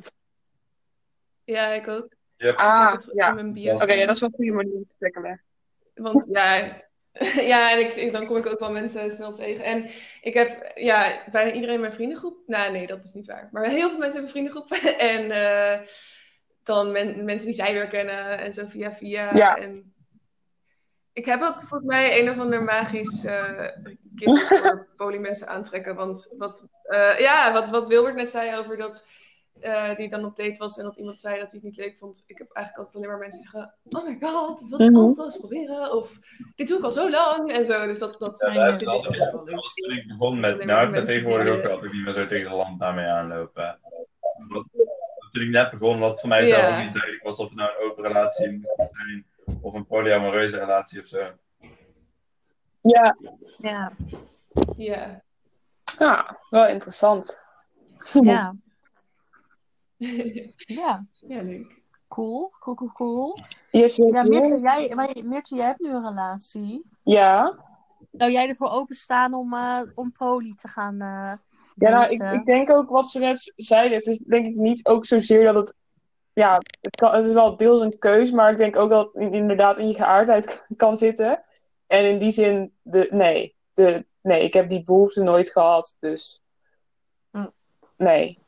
Ja, 1.43 1.67
ik 1.67 1.87
ook. 1.87 2.13
Yep. 2.35 2.55
ah, 2.55 2.91
heb 2.91 3.01
het 3.01 3.11
ja. 3.13 3.27
in 3.29 3.35
mijn 3.35 3.53
bio. 3.53 3.73
Oké, 3.75 3.93
ja, 3.93 4.05
dat 4.05 4.15
is 4.15 4.21
wel 4.21 4.29
een 4.29 4.35
goede 4.35 4.51
manier 4.51 4.73
om 4.75 4.85
te 4.87 4.95
tackelen. 4.97 5.41
Want 5.93 6.25
ja, 6.29 6.81
ja, 7.51 7.71
en 7.71 7.79
ik, 7.79 7.93
ik- 7.93 8.11
dan 8.11 8.27
kom 8.27 8.37
ik 8.37 8.45
ook 8.45 8.59
wel 8.59 8.71
mensen 8.71 9.11
snel 9.11 9.33
tegen. 9.33 9.63
En 9.63 9.89
ik 10.21 10.33
heb 10.33 10.71
ja, 10.75 11.23
bijna 11.31 11.51
iedereen 11.51 11.75
in 11.75 11.81
mijn 11.81 11.93
vriendengroep. 11.93 12.37
Nou, 12.45 12.71
nee, 12.71 12.87
dat 12.87 13.03
is 13.03 13.13
niet 13.13 13.27
waar. 13.27 13.49
Maar 13.51 13.65
heel 13.65 13.89
veel 13.89 13.99
mensen 13.99 14.17
in 14.25 14.29
mijn 14.31 14.31
vriendengroep. 14.31 14.71
en 15.13 15.31
eh, 15.31 15.79
dan 16.63 16.91
men- 16.91 17.25
mensen 17.25 17.47
die 17.47 17.55
zij 17.55 17.73
weer 17.73 17.87
kennen 17.87 18.37
en 18.39 18.53
zo 18.53 18.65
via 18.67 18.93
via. 18.93 19.35
Ja. 19.35 19.55
En 19.57 19.93
ik 21.13 21.25
heb 21.25 21.41
ook 21.41 21.59
volgens 21.59 21.83
mij 21.89 22.19
een 22.19 22.29
of 22.29 22.37
ander 22.39 22.63
magisch 22.63 23.25
eh 23.25 23.67
gift 24.15 24.47
voor 24.47 24.87
polymensen 24.97 25.47
aantrekken. 25.47 25.95
Want 25.95 26.33
wat, 26.37 26.67
eh, 26.83 27.19
ja, 27.19 27.53
wat, 27.53 27.69
wat 27.69 27.87
Wilbert 27.87 28.15
net 28.15 28.29
zei 28.29 28.57
over 28.57 28.77
dat 28.77 29.05
eh, 29.59 29.95
die 29.95 30.09
dan 30.09 30.25
op 30.25 30.35
date 30.35 30.57
was 30.57 30.77
en 30.77 30.83
dat 30.83 30.97
iemand 30.97 31.19
zei 31.19 31.39
dat 31.39 31.51
hij 31.51 31.59
het 31.63 31.63
niet 31.63 31.77
leuk 31.77 31.97
vond. 31.99 32.23
Ik 32.27 32.37
heb 32.37 32.51
eigenlijk 32.51 32.77
altijd 32.77 32.95
alleen 33.05 33.17
maar 33.17 33.27
mensen 33.27 33.41
die 33.41 33.49
zeggen: 33.49 33.73
Oh 33.89 34.03
my 34.05 34.17
god, 34.29 34.59
dit 34.59 34.69
wil 34.69 34.79
ik 34.81 34.89
Mhm. 34.89 34.97
altijd 34.99 35.17
wel 35.17 35.25
eens 35.25 35.37
proberen. 35.37 35.91
Of 35.95 36.11
dit 36.55 36.67
doe 36.67 36.77
ik 36.77 36.83
al 36.83 36.91
zo 36.91 37.09
lang. 37.09 37.51
En 37.51 37.65
zo. 37.65 37.85
Dus 37.85 37.99
dat, 37.99 38.19
dat 38.19 38.39
Ja, 38.53 38.65
altijd 38.65 38.83
wel 38.83 39.01
leuk. 39.01 39.11
Dat 39.45 39.71
toen 39.73 39.97
ik 39.97 40.07
begon 40.07 40.39
met 40.39 40.55
nou, 40.55 40.65
maar 40.67 40.83
ik 40.83 40.89
ben 40.89 40.89
mensen 40.89 41.05
tegenwoordig 41.05 41.45
die, 41.53 41.63
ook 41.63 41.69
altijd 41.71 41.91
niet 41.93 42.03
meer 42.03 42.13
zo 42.13 42.25
tegen 42.25 42.49
de 42.49 42.55
lamp 42.55 42.79
daarmee 42.79 43.05
aanlopen. 43.05 43.79
Toen 45.31 45.41
ik 45.43 45.49
net 45.49 45.71
begon, 45.71 45.99
wat 45.99 46.19
voor 46.19 46.29
mij 46.29 46.45
zelf 46.45 46.71
ook 46.73 46.83
niet 46.83 46.93
duidelijk 46.93 47.23
was 47.23 47.37
of 47.37 47.47
het 47.47 47.57
nou 47.57 47.69
een 47.83 47.89
open 47.91 48.03
relatie 48.03 48.51
moest 48.51 48.91
zijn 48.93 49.25
of 49.61 49.73
een 49.73 49.85
polyamoreuze 49.85 50.57
relatie 50.59 51.01
of 51.01 51.07
zo. 51.07 51.31
Ja, 52.81 53.17
Ja, 53.57 53.91
Ja. 54.77 55.21
ja 55.99 56.37
wel 56.49 56.67
interessant. 56.67 57.39
ja, 58.13 58.55
ja. 60.81 61.05
ja, 61.27 61.41
leuk. 61.41 61.79
Cool, 62.07 62.51
cool, 62.59 62.75
cool, 62.75 62.91
cool. 62.91 63.37
Yes, 63.71 63.95
yes, 63.95 64.09
Ja, 64.09 64.23
yes. 64.23 64.29
Meertje, 64.29 64.59
jij, 64.59 65.23
Meertje, 65.23 65.55
jij 65.55 65.65
hebt 65.65 65.79
nu 65.79 65.89
een 65.89 66.07
relatie. 66.07 66.83
Ja. 67.03 67.59
Zou 68.11 68.31
jij 68.31 68.47
ervoor 68.49 68.69
openstaan 68.69 69.33
om, 69.33 69.53
eh 69.53 69.81
om 69.95 70.11
poly 70.11 70.53
te 70.55 70.67
gaan 70.67 70.93
eh 71.01 71.33
Ja, 71.75 71.89
nou, 71.89 72.11
ik, 72.11 72.21
ik 72.21 72.45
denk 72.45 72.69
ook 72.71 72.89
wat 72.89 73.09
ze 73.09 73.19
net 73.19 73.53
zeiden. 73.55 73.97
Het 73.97 74.07
is 74.07 74.17
denk 74.17 74.45
ik 74.45 74.55
niet 74.55 74.85
ook 74.87 75.05
zozeer 75.05 75.43
dat 75.43 75.55
het. 75.55 75.75
Ja, 76.33 76.61
het, 76.81 76.95
kan, 76.95 77.13
het 77.13 77.23
is 77.23 77.31
wel 77.31 77.57
deels 77.57 77.81
een 77.81 77.97
keus, 77.99 78.31
maar 78.31 78.51
ik 78.51 78.57
denk 78.57 78.75
ook 78.75 78.89
dat 78.89 79.05
het 79.13 79.15
in- 79.21 79.33
inderdaad 79.33 79.77
in 79.77 79.87
je 79.87 79.93
geaardheid 79.93 80.65
kan 80.77 80.97
zitten. 80.97 81.43
En 81.87 82.05
in 82.09 82.19
die 82.19 82.31
zin, 82.31 82.73
de, 82.81 83.07
nee, 83.11 83.55
de, 83.73 84.05
nee, 84.21 84.43
ik 84.43 84.53
heb 84.53 84.69
die 84.69 84.83
behoefte 84.83 85.23
nooit 85.23 85.49
gehad, 85.49 85.97
dus. 85.99 86.41
Hm. 87.31 87.47
Nee. 87.97 88.39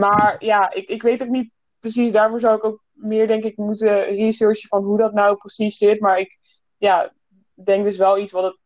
Maar 0.00 0.44
ja, 0.44 0.72
ik, 0.72 0.88
ik 0.88 1.02
weet 1.02 1.22
ook 1.22 1.28
niet 1.28 1.50
precies, 1.78 2.12
daarvoor 2.12 2.40
zou 2.40 2.56
ik 2.56 2.64
ook 2.64 2.82
meer, 2.92 3.26
denk 3.26 3.44
ik, 3.44 3.56
moeten 3.56 4.04
researchen 4.04 4.68
van 4.68 4.84
hoe 4.84 4.98
dat 4.98 5.12
nou 5.12 5.36
precies 5.36 5.76
zit. 5.76 6.00
Maar 6.00 6.18
ik 6.18 6.38
ja, 6.76 7.12
denk 7.54 7.84
dus 7.84 7.96
wel 7.96 8.18
iets 8.18 8.32
wat 8.32 8.44
het 8.44 8.58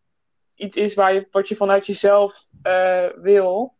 iets 0.54 0.76
is 0.76 0.94
waar 0.94 1.14
je, 1.14 1.28
wat 1.30 1.48
je 1.48 1.56
vanuit 1.56 1.86
jezelf 1.86 2.50
eh, 2.62 3.06
wil. 3.16 3.74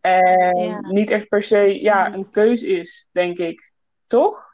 En 0.00 0.56
Ja. 0.58 0.80
niet 0.80 1.10
echt 1.10 1.28
per 1.28 1.42
se 1.42 1.80
ja, 1.80 2.14
een 2.14 2.30
keus 2.30 2.62
is, 2.62 3.08
denk 3.12 3.38
ik. 3.38 3.72
Toch? 4.06 4.48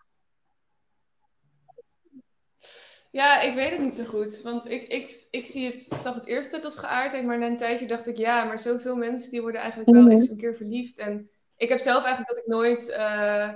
Ja, 3.10 3.40
ik 3.40 3.54
weet 3.54 3.70
het 3.70 3.80
niet 3.80 3.94
zo 3.94 4.04
goed. 4.04 4.42
Want 4.42 4.70
ik, 4.70 4.88
ik, 4.88 5.26
ik 5.30 5.46
zie 5.46 5.66
het, 5.66 5.86
ik 5.92 6.00
zag 6.00 6.14
het 6.14 6.26
eerst 6.26 6.52
net 6.52 6.64
als 6.64 6.76
geaardheid, 6.78 7.24
maar 7.24 7.38
na 7.38 7.46
een 7.46 7.56
tijdje 7.56 7.86
dacht 7.86 8.06
ik, 8.06 8.16
ja, 8.16 8.44
maar 8.44 8.58
zoveel 8.58 8.96
mensen 8.96 9.30
die 9.30 9.40
worden 9.42 9.60
eigenlijk 9.60 9.90
wel 9.90 10.02
Mhm. 10.02 10.10
eens 10.10 10.28
een 10.30 10.36
keer 10.36 10.56
verliefd. 10.56 10.98
En 10.98 11.30
ik 11.56 11.68
heb 11.68 11.78
zelf 11.78 12.04
eigenlijk 12.04 12.28
dat 12.28 12.38
ik 12.38 12.46
nooit, 12.46 12.88
eh, 12.88 13.54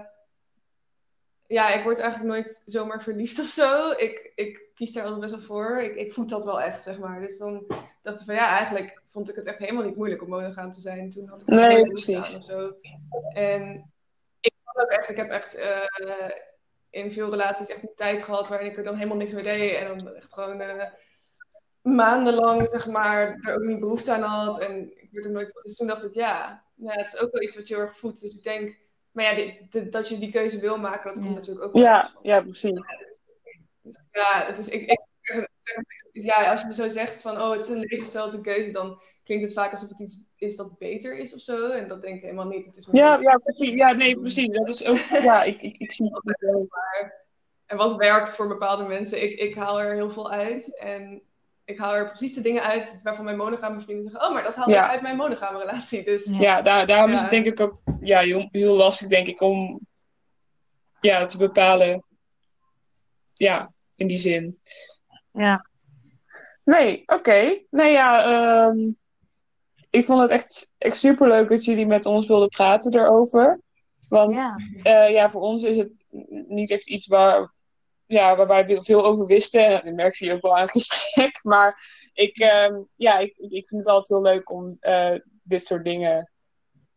ja, 1.47 1.69
ik 1.69 1.83
word 1.83 1.99
eigenlijk 1.99 2.31
nooit 2.31 2.63
zomaar 2.65 3.03
verliefd 3.03 3.39
of 3.39 3.47
zo. 3.47 3.91
Ik, 3.91 4.33
ik 4.35 4.69
kies 4.75 4.93
daar 4.93 5.05
altijd 5.05 5.21
best 5.21 5.35
wel 5.35 5.43
voor. 5.43 5.79
Ik, 5.83 5.95
ik 5.95 6.13
voed 6.13 6.29
dat 6.29 6.45
wel 6.45 6.61
echt, 6.61 6.83
zeg 6.83 6.99
maar. 6.99 7.21
Dus 7.21 7.39
dan 7.39 7.65
dacht 8.03 8.21
ik 8.21 8.27
van, 8.27 8.35
ja, 8.35 8.49
eigenlijk 8.49 9.03
vond 9.11 9.29
ik 9.31 9.37
het 9.37 9.47
echt 9.47 9.59
helemaal 9.59 9.85
niet 9.85 9.97
moeilijk 9.97 10.23
om 10.23 10.29
monogaam 10.29 10.73
te 10.73 10.81
zijn. 10.81 11.11
Toen 11.11 11.29
had 11.29 11.41
ik 11.41 11.47
Nee, 11.47 11.87
precies. 11.87 12.37
of 12.37 12.45
zo. 12.45 12.73
En 13.35 13.93
ik 14.41 14.53
had 14.65 14.85
ook 14.85 14.91
echt, 14.91 15.09
ik 15.09 15.17
heb 15.17 15.31
echt 15.31 15.55
eh, 15.55 16.31
in 16.91 17.13
veel 17.13 17.31
relaties 17.31 17.69
echt 17.69 17.83
een 17.83 17.95
tijd 17.97 18.23
gehad 18.23 18.49
waarin 18.49 18.71
ik 18.71 18.77
er 18.77 18.85
dan 18.85 18.95
helemaal 18.95 19.17
niks 19.17 19.33
mee 19.33 19.43
deed. 19.43 19.75
En 19.75 19.99
dan 19.99 20.15
echt 20.15 20.35
gewoon 20.35 20.61
eh, 20.61 20.87
maandenlang, 21.83 22.69
zeg 22.69 22.87
maar, 22.87 23.39
er 23.41 23.55
ook 23.55 23.63
niet 23.63 23.81
behoefte 23.81 24.13
aan 24.13 24.23
had. 24.23 24.61
En 24.61 24.93
ik 24.97 25.09
werd 25.13 25.25
er 25.25 25.31
nooit. 25.31 25.61
Dus 25.63 25.77
toen 25.77 25.87
dacht 25.87 26.05
ik, 26.05 26.15
ja, 26.15 26.63
ja, 26.75 26.93
het 26.93 27.13
is 27.13 27.21
ook 27.21 27.33
wel 27.33 27.43
iets 27.43 27.57
wat 27.57 27.69
je 27.69 27.75
heel 27.75 27.83
erg 27.85 27.97
voedt. 27.99 28.21
Dus 28.21 28.37
ik 28.37 28.43
denk, 28.43 28.79
maar 29.13 29.25
ja, 29.25 29.35
die- 29.71 29.89
dat 29.89 30.09
je 30.09 30.19
die 30.19 30.31
keuze 30.31 30.61
wil 30.61 30.79
maken, 30.79 31.05
dat 31.05 31.15
komt 31.23 31.27
Ja. 31.29 31.35
natuurlijk 31.35 31.67
ook 31.67 31.73
wel 31.73 31.83
Ja, 31.83 32.09
ja, 32.23 32.41
precies. 32.41 32.81
Dus 33.83 34.01
ja, 34.11 34.45
het 34.47 34.59
is, 34.59 34.69
ik, 34.69 34.87
ik, 34.89 35.01
ja, 36.13 36.51
als 36.51 36.63
je 36.63 36.75
zo 36.75 36.89
zegt 36.89 37.21
van, 37.21 37.41
oh, 37.41 37.51
het 37.51 37.65
is 37.65 37.69
een 37.71 37.79
levensstijl, 37.79 38.25
het 38.25 38.33
is 38.33 38.39
een 38.39 38.45
keuze, 38.45 38.71
dan 38.71 39.01
klinkt 39.25 39.45
het 39.45 39.53
vaak 39.55 39.71
alsof 39.71 39.89
het 39.89 40.01
iets 40.01 40.23
is 40.37 40.57
dat 40.57 40.79
beter 40.79 41.19
is 41.19 41.35
of 41.35 41.41
zo. 41.41 41.71
En 41.71 41.89
dat 41.89 42.03
denk 42.03 42.17
ik 42.17 42.23
helemaal 42.23 42.47
niet. 42.49 42.67
Het 42.67 42.77
is 42.77 42.87
maar 42.87 42.97
Ja, 42.97 43.19
ja, 43.21 43.37
precies. 43.39 43.73
Ja, 43.75 43.93
nee, 43.93 44.19
precies. 44.21 44.49
Dat 44.49 44.69
is 44.69 44.85
ook, 44.85 44.97
ja, 44.99 45.43
ik, 45.43 45.63
ik, 45.63 45.79
ik 45.79 45.93
zie 45.93 46.07
het 46.07 46.15
ook 46.15 46.37
wel. 46.41 46.69
En 47.67 47.77
wat 47.77 47.97
werkt 47.97 48.37
voor 48.37 48.49
bepaalde 48.49 48.85
mensen, 48.85 49.23
ik, 49.23 49.39
ik 49.39 49.55
haal 49.55 49.81
er 49.81 49.95
heel 49.95 50.11
veel 50.11 50.31
uit. 50.31 50.79
En 50.79 51.23
ik 51.71 51.79
haal 51.79 51.95
er 51.95 52.07
precies 52.07 52.35
de 52.35 52.41
dingen 52.41 52.63
uit 52.63 53.01
waarvan 53.03 53.25
mijn 53.25 53.37
monogame 53.37 53.81
vrienden 53.81 54.05
zeggen: 54.05 54.23
Oh, 54.29 54.33
maar 54.35 54.43
dat 54.43 54.55
haal 54.55 54.69
Ja. 54.71 54.85
ik 54.85 54.91
uit 54.91 55.03
mijn 55.03 55.17
monogame 55.17 55.59
relatie. 55.59 56.05
Dus 56.05 56.37
Ja. 56.39 56.63
Daar, 56.63 56.87
daarom 56.87 57.13
is 57.13 57.21
het 57.21 57.31
denk 57.31 57.47
ik 57.47 57.61
ook 57.61 57.81
ja, 58.01 58.21
heel, 58.21 58.49
heel 58.51 58.77
lastig, 58.77 59.09
denk 59.09 59.27
ik, 59.27 59.41
om 59.41 59.81
ja, 61.01 61.27
te 61.27 61.37
bepalen. 61.37 62.05
Ja, 63.35 63.73
in 63.95 64.07
die 64.07 64.19
zin. 64.19 64.61
Ja, 65.33 65.69
Nee, 66.65 67.03
oké. 67.07 67.63
Nee, 67.71 67.93
ja, 67.93 68.25
ehm, 68.25 68.79
ik 69.91 70.05
vond 70.05 70.21
het 70.21 70.31
echt, 70.31 70.73
echt 70.79 70.97
superleuk 70.97 71.49
dat 71.49 71.65
jullie 71.65 71.87
met 71.87 72.07
ons 72.07 72.27
wilden 72.27 72.49
praten 72.49 72.95
erover. 72.95 73.61
Want 74.09 74.35
ja, 74.35 74.57
eh, 74.83 75.11
ja, 75.13 75.31
voor 75.31 75.41
ons 75.41 75.63
is 75.63 75.77
het 75.77 76.05
niet 76.49 76.71
echt 76.71 76.89
iets 76.89 77.07
waar, 77.07 77.53
ja, 78.11 78.37
waarbij 78.37 78.67
we 78.67 78.83
veel 78.83 79.05
over 79.05 79.27
wisten. 79.27 79.65
En 79.65 79.85
dat 79.85 79.95
merkte 79.95 80.25
je 80.25 80.33
ook 80.33 80.43
wel 80.43 80.57
aan 80.57 80.63
het 80.63 80.71
gesprek. 80.71 81.41
Maar 81.53 81.83
ik, 82.13 82.39
ehm, 82.39 82.75
ja, 82.97 83.19
ik, 83.19 83.37
ik 83.37 83.69
vind 83.69 83.81
het 83.81 83.89
altijd 83.89 84.09
heel 84.09 84.33
leuk 84.33 84.51
om 84.51 84.77
eh, 84.81 85.15
dit 85.43 85.67
soort 85.67 85.85
dingen 85.85 86.31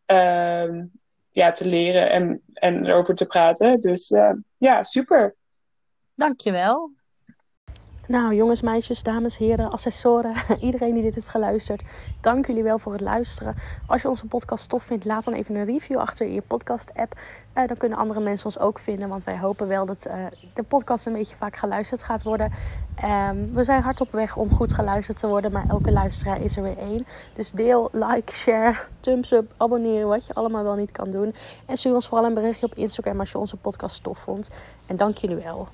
ehm, 0.06 0.84
ja, 1.30 1.50
te 1.52 1.66
leren 1.66 2.10
en, 2.10 2.42
en 2.52 2.86
erover 2.86 3.14
te 3.14 3.26
praten. 3.26 3.80
Dus 3.80 4.10
eh, 4.10 4.32
ja, 4.56 4.82
super. 4.82 5.36
dankjewel. 6.14 6.92
Nou, 8.06 8.34
jongens, 8.34 8.62
meisjes, 8.62 9.02
dames, 9.02 9.36
heren, 9.36 9.70
accessoren, 9.70 10.34
iedereen 10.60 10.94
die 10.94 11.02
dit 11.02 11.14
heeft 11.14 11.28
geluisterd, 11.28 11.82
dank 12.20 12.46
jullie 12.46 12.62
wel 12.62 12.78
voor 12.78 12.92
het 12.92 13.00
luisteren. 13.00 13.54
Als 13.86 14.02
je 14.02 14.08
onze 14.08 14.26
podcast 14.26 14.68
tof 14.68 14.82
vindt, 14.82 15.04
laat 15.04 15.24
dan 15.24 15.34
even 15.34 15.54
een 15.54 15.64
review 15.64 15.98
achter 15.98 16.26
in 16.26 16.32
je 16.32 16.42
podcast-app. 16.46 17.18
Eh, 17.52 17.66
dan 17.66 17.76
kunnen 17.76 17.98
andere 17.98 18.20
mensen 18.20 18.46
ons 18.46 18.58
ook 18.58 18.78
vinden, 18.78 19.08
want 19.08 19.24
wij 19.24 19.38
hopen 19.38 19.68
wel 19.68 19.86
dat 19.86 20.04
eh, 20.04 20.16
de 20.54 20.62
podcast 20.62 21.06
een 21.06 21.12
beetje 21.12 21.36
vaak 21.36 21.56
geluisterd 21.56 22.02
gaat 22.02 22.22
worden. 22.22 22.52
Ehm, 22.94 23.36
we 23.52 23.64
zijn 23.64 23.82
hard 23.82 24.00
op 24.00 24.12
weg 24.12 24.36
om 24.36 24.50
goed 24.50 24.72
geluisterd 24.72 25.18
te 25.18 25.26
worden, 25.26 25.52
maar 25.52 25.64
elke 25.68 25.92
luisteraar 25.92 26.40
is 26.40 26.56
er 26.56 26.62
weer 26.62 26.78
één. 26.78 27.06
Dus 27.34 27.50
deel, 27.50 27.88
like, 27.92 28.32
share, 28.32 28.76
thumbs 29.00 29.32
up, 29.32 29.52
abonneren, 29.56 30.08
wat 30.08 30.26
je 30.26 30.34
allemaal 30.34 30.62
wel 30.62 30.74
niet 30.74 30.92
kan 30.92 31.10
doen. 31.10 31.34
En 31.66 31.76
stuur 31.76 31.94
ons 31.94 32.08
vooral 32.08 32.26
een 32.26 32.34
berichtje 32.34 32.66
op 32.66 32.74
Instagram 32.74 33.20
als 33.20 33.30
je 33.30 33.38
onze 33.38 33.56
podcast 33.56 34.02
tof 34.02 34.18
vond. 34.18 34.50
En 34.86 34.96
dank 34.96 35.16
jullie 35.16 35.36
wel. 35.36 35.68